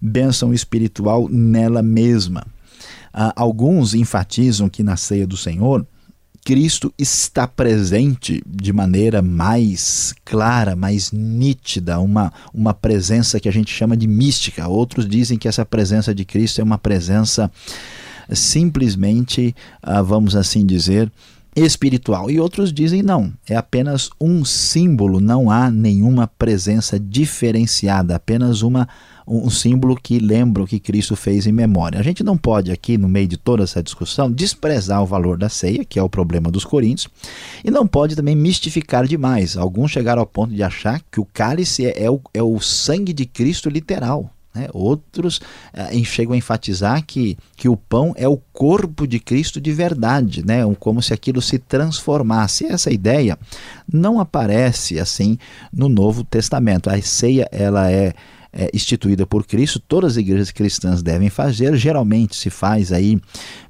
bênção 0.00 0.52
espiritual 0.52 1.28
nela 1.28 1.82
mesma. 1.82 2.44
Uh, 3.14 3.32
alguns 3.34 3.94
enfatizam 3.94 4.68
que 4.68 4.82
na 4.82 4.96
ceia 4.96 5.26
do 5.26 5.36
Senhor 5.36 5.86
Cristo 6.46 6.94
está 6.96 7.44
presente 7.48 8.40
de 8.46 8.72
maneira 8.72 9.20
mais 9.20 10.14
clara, 10.24 10.76
mais 10.76 11.10
nítida, 11.10 11.98
uma, 11.98 12.32
uma 12.54 12.72
presença 12.72 13.40
que 13.40 13.48
a 13.48 13.52
gente 13.52 13.74
chama 13.74 13.96
de 13.96 14.06
mística. 14.06 14.68
Outros 14.68 15.08
dizem 15.08 15.36
que 15.36 15.48
essa 15.48 15.66
presença 15.66 16.14
de 16.14 16.24
Cristo 16.24 16.60
é 16.60 16.64
uma 16.64 16.78
presença 16.78 17.50
simplesmente, 18.32 19.56
ah, 19.82 20.00
vamos 20.02 20.36
assim 20.36 20.64
dizer, 20.64 21.10
espiritual. 21.56 22.30
E 22.30 22.38
outros 22.38 22.72
dizem 22.72 23.02
não, 23.02 23.32
é 23.48 23.56
apenas 23.56 24.08
um 24.20 24.44
símbolo, 24.44 25.18
não 25.18 25.50
há 25.50 25.68
nenhuma 25.68 26.28
presença 26.28 26.96
diferenciada, 26.96 28.14
apenas 28.14 28.62
uma 28.62 28.88
um 29.26 29.50
símbolo 29.50 29.96
que 29.96 30.18
lembra 30.18 30.62
o 30.62 30.66
que 30.66 30.78
Cristo 30.78 31.16
fez 31.16 31.46
em 31.46 31.52
memória. 31.52 31.98
A 31.98 32.02
gente 32.02 32.22
não 32.22 32.36
pode 32.36 32.70
aqui, 32.70 32.96
no 32.96 33.08
meio 33.08 33.26
de 33.26 33.36
toda 33.36 33.64
essa 33.64 33.82
discussão, 33.82 34.30
desprezar 34.30 35.02
o 35.02 35.06
valor 35.06 35.36
da 35.36 35.48
ceia, 35.48 35.84
que 35.84 35.98
é 35.98 36.02
o 36.02 36.08
problema 36.08 36.50
dos 36.50 36.64
coríntios, 36.64 37.08
e 37.64 37.70
não 37.70 37.86
pode 37.86 38.14
também 38.14 38.36
mistificar 38.36 39.06
demais. 39.06 39.56
Alguns 39.56 39.90
chegaram 39.90 40.20
ao 40.20 40.26
ponto 40.26 40.54
de 40.54 40.62
achar 40.62 41.02
que 41.10 41.20
o 41.20 41.24
cálice 41.24 41.86
é, 41.86 42.04
é, 42.04 42.10
o, 42.10 42.20
é 42.32 42.42
o 42.42 42.60
sangue 42.60 43.12
de 43.12 43.26
Cristo 43.26 43.68
literal. 43.68 44.30
Né? 44.56 44.68
Outros 44.72 45.40
eh, 45.74 46.02
chegam 46.04 46.32
a 46.32 46.36
enfatizar 46.36 47.04
que, 47.04 47.36
que 47.56 47.68
o 47.68 47.76
pão 47.76 48.14
é 48.16 48.26
o 48.26 48.38
corpo 48.52 49.06
de 49.06 49.20
Cristo 49.20 49.60
de 49.60 49.70
verdade, 49.70 50.44
né? 50.46 50.60
como 50.80 51.02
se 51.02 51.12
aquilo 51.12 51.42
se 51.42 51.58
transformasse. 51.58 52.64
Essa 52.64 52.90
ideia 52.90 53.38
não 53.92 54.18
aparece 54.18 54.98
assim 54.98 55.36
no 55.70 55.88
Novo 55.88 56.24
Testamento. 56.24 56.88
A 56.88 57.00
ceia 57.02 57.46
ela 57.52 57.90
é 57.90 58.14
é, 58.58 58.70
instituída 58.72 59.26
por 59.26 59.46
Cristo, 59.46 59.78
todas 59.78 60.12
as 60.12 60.16
igrejas 60.16 60.50
cristãs 60.50 61.02
devem 61.02 61.28
fazer. 61.28 61.76
Geralmente 61.76 62.34
se 62.34 62.48
faz 62.48 62.90
aí 62.90 63.20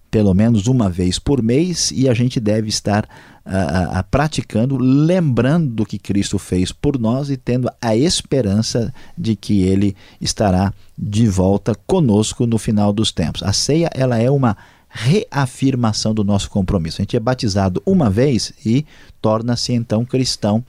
pelo 0.08 0.32
menos 0.32 0.68
uma 0.68 0.88
vez 0.88 1.18
por 1.18 1.42
mês 1.42 1.90
e 1.90 2.08
a 2.08 2.14
gente 2.14 2.38
deve 2.38 2.68
estar 2.68 3.04
uh, 3.44 3.98
uh, 3.98 4.04
praticando, 4.10 4.78
lembrando 4.78 5.74
do 5.74 5.84
que 5.84 5.98
Cristo 5.98 6.38
fez 6.38 6.70
por 6.70 6.98
nós 6.98 7.28
e 7.28 7.36
tendo 7.36 7.68
a 7.82 7.96
esperança 7.96 8.94
de 9.18 9.34
que 9.34 9.62
Ele 9.62 9.96
estará 10.20 10.72
de 10.96 11.26
volta 11.26 11.74
conosco 11.86 12.46
no 12.46 12.56
final 12.56 12.92
dos 12.92 13.10
tempos. 13.10 13.42
A 13.42 13.52
ceia 13.52 13.90
ela 13.92 14.16
é 14.16 14.30
uma 14.30 14.56
reafirmação 14.88 16.14
do 16.14 16.24
nosso 16.24 16.48
compromisso. 16.48 17.00
A 17.00 17.02
gente 17.02 17.16
é 17.16 17.20
batizado 17.20 17.82
uma 17.84 18.08
vez 18.08 18.52
e 18.64 18.86
torna-se 19.20 19.72
então 19.72 20.04
cristão. 20.04 20.64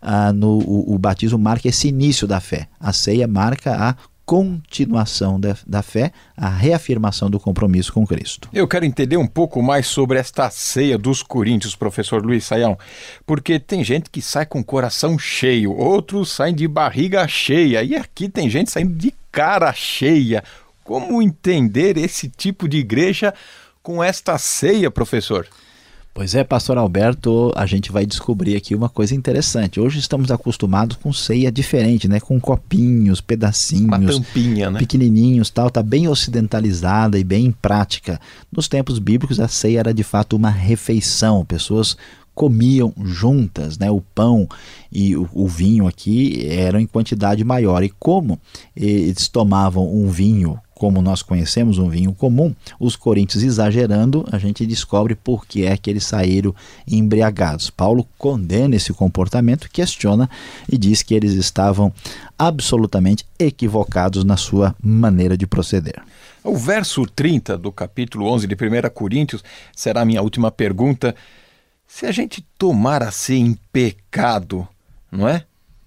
Ah, 0.00 0.32
no, 0.32 0.58
o, 0.58 0.94
o, 0.94 0.98
batismo 0.98 1.38
marca 1.38 1.68
esse 1.68 1.88
início 1.88 2.26
da 2.26 2.40
fé. 2.40 2.68
A 2.78 2.92
ceia 2.92 3.28
marca 3.28 3.74
a 3.76 3.94
continuação 4.30 5.40
da, 5.40 5.56
da 5.66 5.82
fé, 5.82 6.12
a 6.36 6.48
reafirmação 6.48 7.28
do 7.28 7.40
compromisso 7.40 7.92
com 7.92 8.06
Cristo. 8.06 8.48
Eu 8.52 8.68
quero 8.68 8.84
entender 8.84 9.16
um 9.16 9.26
pouco 9.26 9.60
mais 9.60 9.88
sobre 9.88 10.20
esta 10.20 10.48
ceia 10.50 10.96
dos 10.96 11.20
coríntios, 11.20 11.74
professor 11.74 12.24
Luiz 12.24 12.44
Saião, 12.44 12.78
porque 13.26 13.58
tem 13.58 13.82
gente 13.82 14.08
que 14.08 14.22
sai 14.22 14.46
com 14.46 14.60
o 14.60 14.64
coração 14.64 15.18
cheio, 15.18 15.72
outros 15.72 16.30
saem 16.30 16.54
de 16.54 16.68
barriga 16.68 17.26
cheia, 17.26 17.82
e 17.82 17.96
aqui 17.96 18.28
tem 18.28 18.48
gente 18.48 18.70
saindo 18.70 18.94
de 18.94 19.12
cara 19.32 19.72
cheia. 19.72 20.44
Como 20.84 21.20
entender 21.20 21.96
esse 21.96 22.28
tipo 22.28 22.68
de 22.68 22.78
igreja 22.78 23.34
com 23.82 24.02
esta 24.02 24.38
ceia, 24.38 24.92
professor? 24.92 25.48
Pois 26.12 26.34
é, 26.34 26.42
pastor 26.42 26.76
Alberto, 26.76 27.52
a 27.54 27.64
gente 27.66 27.92
vai 27.92 28.04
descobrir 28.04 28.56
aqui 28.56 28.74
uma 28.74 28.88
coisa 28.88 29.14
interessante. 29.14 29.78
Hoje 29.78 30.00
estamos 30.00 30.30
acostumados 30.30 30.96
com 30.96 31.12
ceia 31.12 31.52
diferente, 31.52 32.08
né? 32.08 32.18
Com 32.18 32.40
copinhos, 32.40 33.20
pedacinhos, 33.20 33.84
uma 33.84 34.00
tampinha, 34.00 34.70
né? 34.70 34.78
pequenininhos, 34.80 35.50
tal, 35.50 35.70
tá 35.70 35.82
bem 35.82 36.08
ocidentalizada 36.08 37.16
e 37.16 37.22
bem 37.22 37.52
prática. 37.52 38.20
Nos 38.50 38.66
tempos 38.66 38.98
bíblicos 38.98 39.38
a 39.38 39.46
ceia 39.46 39.78
era 39.78 39.94
de 39.94 40.02
fato 40.02 40.34
uma 40.34 40.50
refeição, 40.50 41.44
pessoas 41.44 41.96
comiam 42.34 42.92
juntas, 43.04 43.78
né? 43.78 43.90
O 43.90 44.00
pão 44.00 44.48
e 44.90 45.16
o, 45.16 45.28
o, 45.32 45.46
vinho 45.46 45.86
aqui 45.86 46.44
eram 46.48 46.80
em 46.80 46.86
quantidade 46.86 47.44
maior. 47.44 47.84
E 47.84 47.88
como 47.88 48.40
eles 48.74 49.28
tomavam 49.28 49.86
um 49.94 50.08
vinho 50.08 50.58
como 50.80 51.02
nós 51.02 51.20
conhecemos 51.20 51.76
um 51.76 51.90
vinho 51.90 52.14
comum, 52.14 52.54
os 52.78 52.96
coríntios 52.96 53.42
exagerando, 53.42 54.24
a 54.32 54.38
gente 54.38 54.64
descobre 54.64 55.14
por 55.14 55.44
que 55.44 55.66
é 55.66 55.76
que 55.76 55.90
eles 55.90 56.06
saíram 56.06 56.54
embriagados. 56.88 57.68
Paulo 57.68 58.08
condena 58.16 58.74
esse 58.74 58.90
comportamento, 58.94 59.68
questiona 59.70 60.26
e 60.72 60.78
diz 60.78 61.02
que 61.02 61.14
eles 61.14 61.34
estavam 61.34 61.92
absolutamente 62.38 63.26
equivocados 63.38 64.24
na 64.24 64.38
sua 64.38 64.74
maneira 64.82 65.36
de 65.36 65.46
proceder. 65.46 66.02
O 66.42 66.56
verso 66.56 67.04
30 67.04 67.58
do 67.58 67.70
capítulo 67.70 68.26
11 68.32 68.46
de 68.46 68.54
1 68.54 68.88
Coríntios 68.94 69.44
será 69.76 70.00
a 70.00 70.06
minha 70.06 70.22
última 70.22 70.50
pergunta. 70.50 71.14
Se 71.86 72.06
a 72.06 72.10
gente 72.10 72.42
tomar 72.56 73.02
a 73.02 73.10
ser 73.10 73.34
em 73.34 73.52
pecado, 73.70 74.66
não 75.12 75.28
é? 75.28 75.44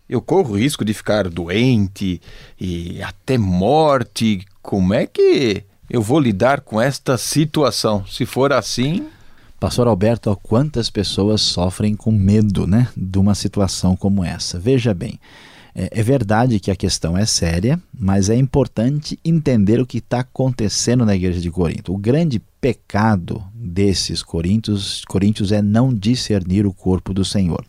Eu 0.07 0.21
corro 0.21 0.51
o 0.51 0.59
risco 0.59 0.85
de 0.85 0.93
ficar 0.93 1.27
doente 1.29 2.21
e 2.61 3.01
até 3.01 3.39
morte. 3.39 4.45
Como 4.63 4.93
é 4.93 5.05
que 5.05 5.61
eu 5.89 6.01
vou 6.01 6.21
lidar 6.21 6.61
com 6.61 6.81
esta 6.81 7.17
situação? 7.17 8.05
Se 8.07 8.25
for 8.25 8.53
assim. 8.53 9.05
Pastor 9.59 9.87
Alberto, 9.87 10.35
quantas 10.41 10.89
pessoas 10.89 11.41
sofrem 11.41 11.95
com 11.95 12.11
medo 12.11 12.65
né, 12.65 12.87
de 12.95 13.19
uma 13.19 13.35
situação 13.35 13.95
como 13.95 14.23
essa? 14.23 14.57
Veja 14.57 14.93
bem, 14.93 15.19
é, 15.75 15.89
é 15.91 16.01
verdade 16.01 16.59
que 16.59 16.71
a 16.71 16.75
questão 16.75 17.17
é 17.17 17.25
séria, 17.25 17.79
mas 17.93 18.29
é 18.29 18.35
importante 18.35 19.19
entender 19.23 19.81
o 19.81 19.85
que 19.85 19.97
está 19.97 20.21
acontecendo 20.21 21.05
na 21.05 21.15
igreja 21.15 21.41
de 21.41 21.51
Corinto. 21.51 21.93
O 21.93 21.97
grande 21.97 22.41
pecado 22.61 23.43
desses 23.73 24.21
coríntios, 24.21 25.03
coríntios 25.07 25.51
é 25.51 25.61
não 25.61 25.93
discernir 25.93 26.65
o 26.65 26.73
corpo 26.73 27.13
do 27.13 27.25
Senhor. 27.25 27.65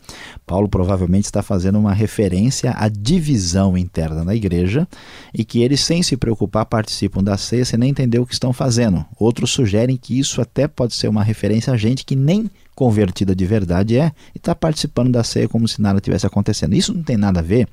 Paulo 0.47 0.69
provavelmente 0.69 1.25
está 1.25 1.43
fazendo 1.43 1.79
uma 1.79 1.95
referência 1.95 2.75
à 2.77 2.89
divisão 2.89 3.77
interna 3.77 4.23
na 4.23 4.35
igreja 4.35 4.87
e 5.33 5.45
que 5.45 5.63
eles, 5.63 5.81
sem 5.81 6.03
se 6.03 6.17
preocupar, 6.17 6.67
participam 6.67 7.23
da 7.23 7.39
ceia 7.39 7.65
sem 7.65 7.79
nem 7.79 7.91
entender 7.91 8.19
o 8.19 8.27
que 8.27 8.35
estão 8.35 8.53
fazendo. 8.53 9.05
Outros 9.19 9.51
sugerem 9.51 9.97
que 9.97 10.19
isso 10.19 10.41
até 10.41 10.69
pode 10.69 10.95
ser 10.95 11.09
uma 11.09 11.25
referência 11.25 11.73
a 11.73 11.77
gente 11.77 12.05
que 12.05 12.15
nem 12.15 12.51
convertida 12.75 13.35
de 13.35 13.47
verdade 13.47 13.97
é 13.97 14.13
e 14.35 14.39
está 14.39 14.55
participando 14.55 15.13
da 15.13 15.23
ceia 15.23 15.49
como 15.49 15.67
se 15.67 15.81
nada 15.81 16.01
tivesse 16.01 16.27
acontecendo. 16.27 16.75
Isso 16.75 16.93
não 16.93 17.03
tem 17.03 17.17
nada 17.17 17.41
a 17.41 17.43
ver 17.43 17.69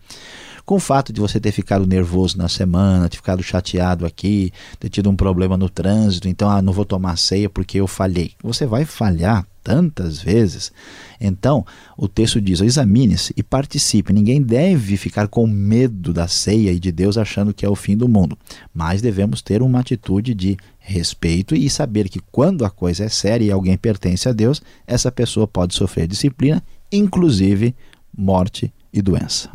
com 0.65 0.75
o 0.75 0.79
fato 0.79 1.11
de 1.11 1.19
você 1.19 1.39
ter 1.39 1.51
ficado 1.51 1.85
nervoso 1.85 2.37
na 2.37 2.47
semana, 2.47 3.09
ter 3.09 3.17
ficado 3.17 3.43
chateado 3.43 4.05
aqui, 4.05 4.51
ter 4.79 4.89
tido 4.89 5.09
um 5.09 5.15
problema 5.15 5.57
no 5.57 5.69
trânsito, 5.69 6.27
então 6.27 6.49
ah, 6.49 6.61
não 6.61 6.73
vou 6.73 6.85
tomar 6.85 7.17
ceia 7.17 7.49
porque 7.49 7.79
eu 7.79 7.87
falhei. 7.87 8.31
Você 8.43 8.65
vai 8.65 8.85
falhar 8.85 9.45
tantas 9.63 10.21
vezes. 10.21 10.71
Então, 11.19 11.65
o 11.97 12.07
texto 12.07 12.41
diz: 12.41 12.61
examine-se 12.61 13.33
e 13.37 13.43
participe. 13.43 14.13
Ninguém 14.13 14.41
deve 14.41 14.97
ficar 14.97 15.27
com 15.27 15.45
medo 15.47 16.13
da 16.13 16.27
ceia 16.27 16.71
e 16.71 16.79
de 16.79 16.91
Deus 16.91 17.17
achando 17.17 17.53
que 17.53 17.65
é 17.65 17.69
o 17.69 17.75
fim 17.75 17.95
do 17.95 18.07
mundo, 18.07 18.37
mas 18.73 19.01
devemos 19.01 19.41
ter 19.41 19.61
uma 19.61 19.79
atitude 19.79 20.33
de 20.33 20.57
respeito 20.79 21.55
e 21.55 21.69
saber 21.69 22.09
que 22.09 22.19
quando 22.31 22.65
a 22.65 22.69
coisa 22.69 23.05
é 23.05 23.09
séria 23.09 23.45
e 23.45 23.51
alguém 23.51 23.77
pertence 23.77 24.27
a 24.27 24.33
Deus, 24.33 24.61
essa 24.85 25.11
pessoa 25.11 25.47
pode 25.47 25.75
sofrer 25.75 26.07
disciplina, 26.07 26.63
inclusive 26.91 27.75
morte 28.17 28.73
e 28.91 29.01
doença. 29.01 29.49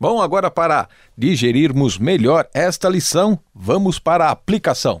Bom, 0.00 0.22
agora 0.22 0.50
para 0.50 0.88
digerirmos 1.14 1.98
melhor 1.98 2.48
esta 2.54 2.88
lição, 2.88 3.38
vamos 3.54 3.98
para 3.98 4.28
a 4.28 4.30
aplicação. 4.30 4.98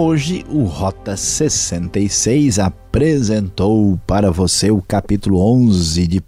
Hoje 0.00 0.46
o 0.48 0.62
Rota 0.62 1.16
66 1.16 2.60
apresentou 2.60 4.00
para 4.06 4.30
você 4.30 4.70
o 4.70 4.80
capítulo 4.80 5.40
11 5.40 6.06
de 6.06 6.18
1 6.18 6.22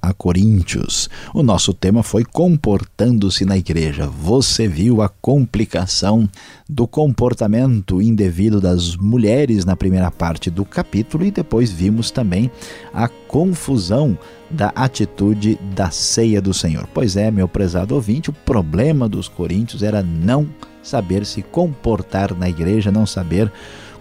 a 0.00 0.12
Coríntios. 0.12 1.10
O 1.34 1.42
nosso 1.42 1.74
tema 1.74 2.04
foi 2.04 2.24
Comportando-se 2.24 3.44
na 3.44 3.58
Igreja. 3.58 4.06
Você 4.06 4.68
viu 4.68 5.02
a 5.02 5.08
complicação 5.08 6.28
do 6.68 6.86
comportamento 6.86 8.00
indevido 8.00 8.60
das 8.60 8.94
mulheres 8.94 9.64
na 9.64 9.74
primeira 9.74 10.12
parte 10.12 10.48
do 10.48 10.64
capítulo 10.64 11.24
e 11.24 11.32
depois 11.32 11.72
vimos 11.72 12.12
também 12.12 12.48
a 12.94 13.08
confusão 13.08 14.16
da 14.48 14.68
atitude 14.76 15.58
da 15.74 15.90
ceia 15.90 16.40
do 16.40 16.54
Senhor. 16.54 16.88
Pois 16.94 17.16
é, 17.16 17.32
meu 17.32 17.48
prezado 17.48 17.96
ouvinte, 17.96 18.30
o 18.30 18.32
problema 18.32 19.08
dos 19.08 19.26
coríntios 19.26 19.82
era 19.82 20.04
não 20.04 20.46
saber 20.86 21.26
se 21.26 21.42
comportar 21.42 22.34
na 22.34 22.48
igreja, 22.48 22.90
não 22.90 23.06
saber 23.06 23.52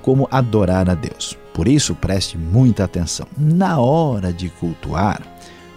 como 0.01 0.27
adorar 0.29 0.89
a 0.89 0.93
Deus. 0.93 1.37
Por 1.53 1.67
isso, 1.67 1.95
preste 1.95 2.37
muita 2.37 2.83
atenção. 2.83 3.27
Na 3.37 3.79
hora 3.79 4.31
de 4.31 4.49
cultuar, 4.49 5.21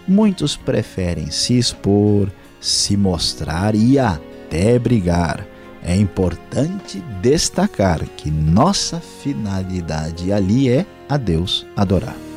muitos 0.07 0.57
preferem 0.57 1.31
se 1.31 1.57
expor, 1.57 2.29
se 2.61 2.97
mostrar 2.97 3.75
e 3.75 3.99
até 3.99 4.79
brigar. 4.79 5.47
É 5.83 5.97
importante 5.97 7.01
destacar 7.23 8.05
que 8.16 8.31
nossa 8.31 9.01
finalidade 9.01 10.33
ali 10.33 10.68
é 10.68 10.85
a 11.09 11.16
Deus 11.16 11.66
adorar. 11.77 12.28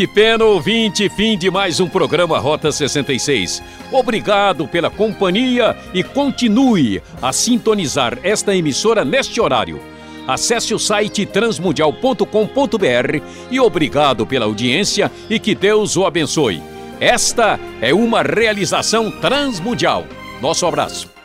Que 0.00 0.06
pena, 0.06 0.46
ouvinte, 0.46 1.10
fim 1.10 1.36
de 1.36 1.50
mais 1.50 1.78
um 1.78 1.86
programa 1.86 2.38
Rota 2.38 2.72
66. 2.72 3.62
Obrigado 3.92 4.66
pela 4.66 4.88
companhia 4.88 5.76
e 5.92 6.02
continue 6.02 7.02
a 7.20 7.34
sintonizar 7.34 8.18
esta 8.22 8.56
emissora 8.56 9.04
neste 9.04 9.42
horário. 9.42 9.78
Acesse 10.26 10.72
o 10.72 10.78
site 10.78 11.26
transmundial.com.br 11.26 13.22
e 13.50 13.60
obrigado 13.60 14.26
pela 14.26 14.46
audiência 14.46 15.12
e 15.28 15.38
que 15.38 15.54
Deus 15.54 15.98
o 15.98 16.06
abençoe. 16.06 16.62
Esta 16.98 17.60
é 17.82 17.92
uma 17.92 18.22
realização 18.22 19.10
transmundial. 19.10 20.06
Nosso 20.40 20.64
abraço. 20.64 21.19